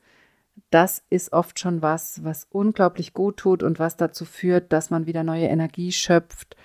das 0.74 1.02
ist 1.10 1.32
oft 1.32 1.58
schon 1.58 1.82
was, 1.82 2.24
was 2.24 2.46
unglaublich 2.50 3.12
gut 3.12 3.36
tut 3.36 3.62
und 3.62 3.78
was 3.78 3.96
dazu 3.96 4.24
führt, 4.24 4.72
dass 4.72 4.90
man 4.90 5.06
wieder 5.06 5.22
neue 5.22 5.46
Energie 5.46 5.92
schöpft 5.92 6.56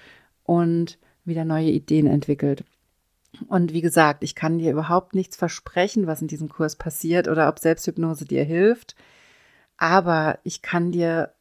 und 0.44 0.98
wieder 1.26 1.46
neue 1.46 1.70
Ideen 1.70 2.08
entwickelt. 2.08 2.64
Und 3.48 3.74
wie 3.74 3.82
gesagt, 3.82 4.24
ich 4.24 4.34
kann 4.34 4.60
dir 4.60 4.72
überhaupt 4.72 5.14
nichts 5.14 5.36
versprechen, 5.36 6.08
was 6.08 6.22
in 6.22 6.28
diesem 6.28 6.50
Kurs 6.50 6.76
passiert 6.76 7.28
oder 7.28 7.50
ob 7.50 7.60
Selbsthypnose 7.60 8.26
dir 8.26 8.44
hilft. 8.44 8.96
Aber 9.76 10.40
ich 10.44 10.62
kann 10.62 10.92
dir 10.92 11.34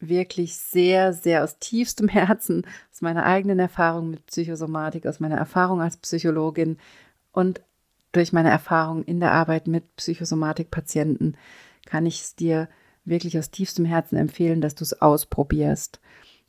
wirklich 0.00 0.56
sehr, 0.56 1.12
sehr 1.12 1.42
aus 1.42 1.58
tiefstem 1.58 2.08
Herzen, 2.08 2.64
aus 2.92 3.02
meiner 3.02 3.24
eigenen 3.24 3.58
Erfahrung 3.58 4.10
mit 4.10 4.24
Psychosomatik, 4.26 5.06
aus 5.06 5.20
meiner 5.20 5.36
Erfahrung 5.36 5.82
als 5.82 5.96
Psychologin 5.96 6.78
und 7.32 7.60
durch 8.12 8.32
meine 8.32 8.50
Erfahrung 8.50 9.04
in 9.04 9.20
der 9.20 9.32
Arbeit 9.32 9.66
mit 9.66 9.96
Psychosomatikpatienten 9.96 11.36
kann 11.88 12.04
ich 12.04 12.20
es 12.20 12.36
dir 12.36 12.68
wirklich 13.06 13.38
aus 13.38 13.50
tiefstem 13.50 13.86
Herzen 13.86 14.16
empfehlen, 14.16 14.60
dass 14.60 14.74
du 14.74 14.84
es 14.84 15.00
ausprobierst. 15.00 16.00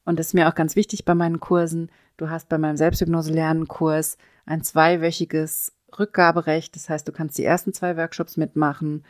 Und 0.04 0.19
das 0.19 0.28
ist 0.28 0.34
mir 0.34 0.49
auch 0.49 0.56
ganz 0.56 0.75
wichtig 0.75 1.06
bei 1.06 1.15
meinen 1.15 1.39
Kursen. 1.39 1.89
Du 2.17 2.30
hast 2.30 2.49
bei 2.49 2.58
meinem 2.58 2.75
Selbsthypnose-Lernen-Kurs 2.75 4.17
ein 4.45 4.63
zweiwöchiges 4.63 5.71
Rückgaberecht. 5.97 6.75
Das 6.75 6.89
heißt, 6.89 7.08
du 7.08 7.13
kannst 7.13 7.38
die 7.38 7.45
ersten 7.45 7.73
zwei 7.73 7.95
Workshops 7.95 8.36
mitmachen 8.36 9.06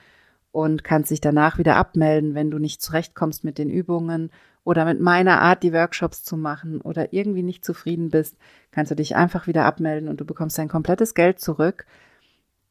und 0.51 0.83
kannst 0.83 1.09
dich 1.09 1.19
danach 1.19 1.57
wieder 1.57 1.77
abmelden, 1.77 2.35
wenn 2.35 2.51
du 2.51 2.59
nicht 2.59 2.81
zurechtkommst 2.81 3.43
mit 3.43 3.57
den 3.57 3.71
Übungen 3.71 4.29
oder 4.63 4.85
mit 4.85 4.99
meiner 4.99 5.41
Art, 5.41 5.63
die 5.63 5.73
Workshops 5.73 6.23
zu 6.23 6.37
machen 6.37 6.79
oder 6.81 7.11
irgendwie 7.11 7.43
nicht 7.43 7.65
zufrieden 7.65 8.09
bist, 8.09 8.37
kannst 8.69 8.91
du 8.91 8.95
dich 8.95 9.15
einfach 9.15 9.47
wieder 9.47 9.65
abmelden 9.65 10.09
und 10.09 10.21
du 10.21 10.25
bekommst 10.25 10.59
dein 10.59 10.67
komplettes 10.67 11.15
Geld 11.15 11.39
zurück. 11.39 11.87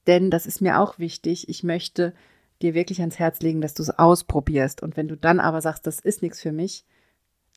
Denn 0.07 0.31
das 0.31 0.47
ist 0.47 0.61
mir 0.61 0.79
auch 0.79 1.01
wichtig. 1.01 1.49
Ich 1.49 1.65
möchte 1.65 2.15
dir 2.63 2.75
wirklich 2.75 3.01
ans 3.01 3.19
Herz 3.19 3.41
legen, 3.41 3.61
dass 3.61 3.75
du 3.75 3.83
es 3.83 3.91
ausprobierst. 3.91 4.83
Und 4.83 4.97
wenn 4.97 5.09
du 5.09 5.17
dann 5.17 5.41
aber 5.41 5.61
sagst, 5.61 5.87
das 5.87 6.01
ist 6.01 6.23
nichts 6.23 6.41
für 6.41 6.53
mich, 6.53 6.85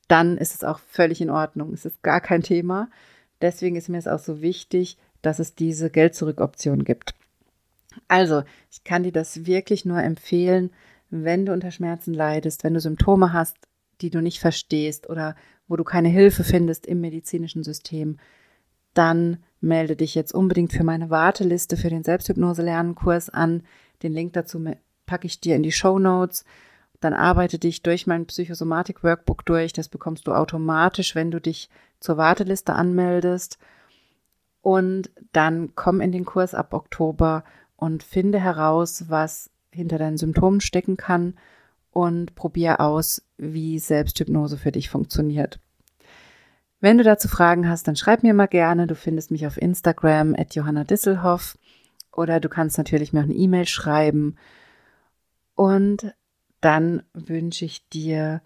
dann 0.07 0.37
ist 0.37 0.55
es 0.55 0.63
auch 0.63 0.79
völlig 0.79 1.21
in 1.21 1.29
Ordnung. 1.29 1.73
Es 1.73 1.85
ist 1.85 2.03
gar 2.03 2.21
kein 2.21 2.43
Thema. 2.43 2.89
Deswegen 3.41 3.75
ist 3.75 3.89
mir 3.89 3.97
es 3.97 4.07
auch 4.07 4.19
so 4.19 4.41
wichtig, 4.41 4.97
dass 5.21 5.39
es 5.39 5.55
diese 5.55 5.89
Geld-Zurück-Option 5.89 6.83
gibt. 6.83 7.15
Also, 8.07 8.43
ich 8.71 8.83
kann 8.83 9.03
dir 9.03 9.11
das 9.11 9.45
wirklich 9.45 9.85
nur 9.85 10.01
empfehlen, 10.01 10.71
wenn 11.09 11.45
du 11.45 11.53
unter 11.53 11.71
Schmerzen 11.71 12.13
leidest, 12.13 12.63
wenn 12.63 12.73
du 12.73 12.79
Symptome 12.79 13.33
hast, 13.33 13.57
die 14.01 14.09
du 14.09 14.21
nicht 14.21 14.39
verstehst 14.39 15.09
oder 15.09 15.35
wo 15.67 15.75
du 15.75 15.83
keine 15.83 16.09
Hilfe 16.09 16.43
findest 16.43 16.85
im 16.85 17.01
medizinischen 17.01 17.63
System, 17.63 18.17
dann 18.93 19.37
melde 19.59 19.95
dich 19.95 20.15
jetzt 20.15 20.33
unbedingt 20.33 20.73
für 20.73 20.83
meine 20.83 21.09
Warteliste 21.09 21.77
für 21.77 21.89
den 21.89 22.03
Selbsthypnose-Lernen-Kurs 22.03 23.29
an. 23.29 23.63
Den 24.03 24.13
Link 24.13 24.33
dazu 24.33 24.59
packe 25.11 25.27
ich 25.27 25.41
dir 25.41 25.57
in 25.57 25.63
die 25.63 25.73
Show 25.73 25.99
Notes. 25.99 26.45
Dann 27.01 27.13
arbeite 27.13 27.59
dich 27.59 27.83
durch 27.83 28.07
mein 28.07 28.27
Psychosomatik-Workbook 28.27 29.45
durch. 29.45 29.73
Das 29.73 29.89
bekommst 29.89 30.25
du 30.25 30.33
automatisch, 30.33 31.15
wenn 31.15 31.31
du 31.31 31.41
dich 31.41 31.69
zur 31.99 32.15
Warteliste 32.15 32.73
anmeldest. 32.73 33.59
Und 34.61 35.09
dann 35.33 35.75
komm 35.75 35.99
in 35.99 36.13
den 36.13 36.23
Kurs 36.23 36.53
ab 36.53 36.73
Oktober 36.73 37.43
und 37.75 38.03
finde 38.03 38.39
heraus, 38.39 39.09
was 39.09 39.49
hinter 39.69 39.97
deinen 39.97 40.17
Symptomen 40.17 40.61
stecken 40.61 40.95
kann 40.95 41.33
und 41.91 42.33
probier 42.35 42.79
aus, 42.79 43.21
wie 43.37 43.79
Selbsthypnose 43.79 44.57
für 44.57 44.71
dich 44.71 44.89
funktioniert. 44.89 45.59
Wenn 46.79 46.97
du 46.97 47.03
dazu 47.03 47.27
Fragen 47.27 47.67
hast, 47.67 47.85
dann 47.85 47.97
schreib 47.97 48.23
mir 48.23 48.33
mal 48.33 48.47
gerne. 48.47 48.87
Du 48.87 48.95
findest 48.95 49.29
mich 49.29 49.45
auf 49.45 49.61
Instagram 49.61 50.35
at 50.37 50.55
Johanna 50.55 50.85
Disselhoff 50.85 51.57
oder 52.13 52.39
du 52.39 52.47
kannst 52.47 52.77
natürlich 52.77 53.11
mir 53.11 53.19
auch 53.19 53.25
eine 53.25 53.33
E-Mail 53.33 53.67
schreiben. 53.67 54.37
Und 55.71 56.13
dann 56.59 57.03
wünsche 57.13 57.65
ich 57.65 57.87
dir 57.89 58.41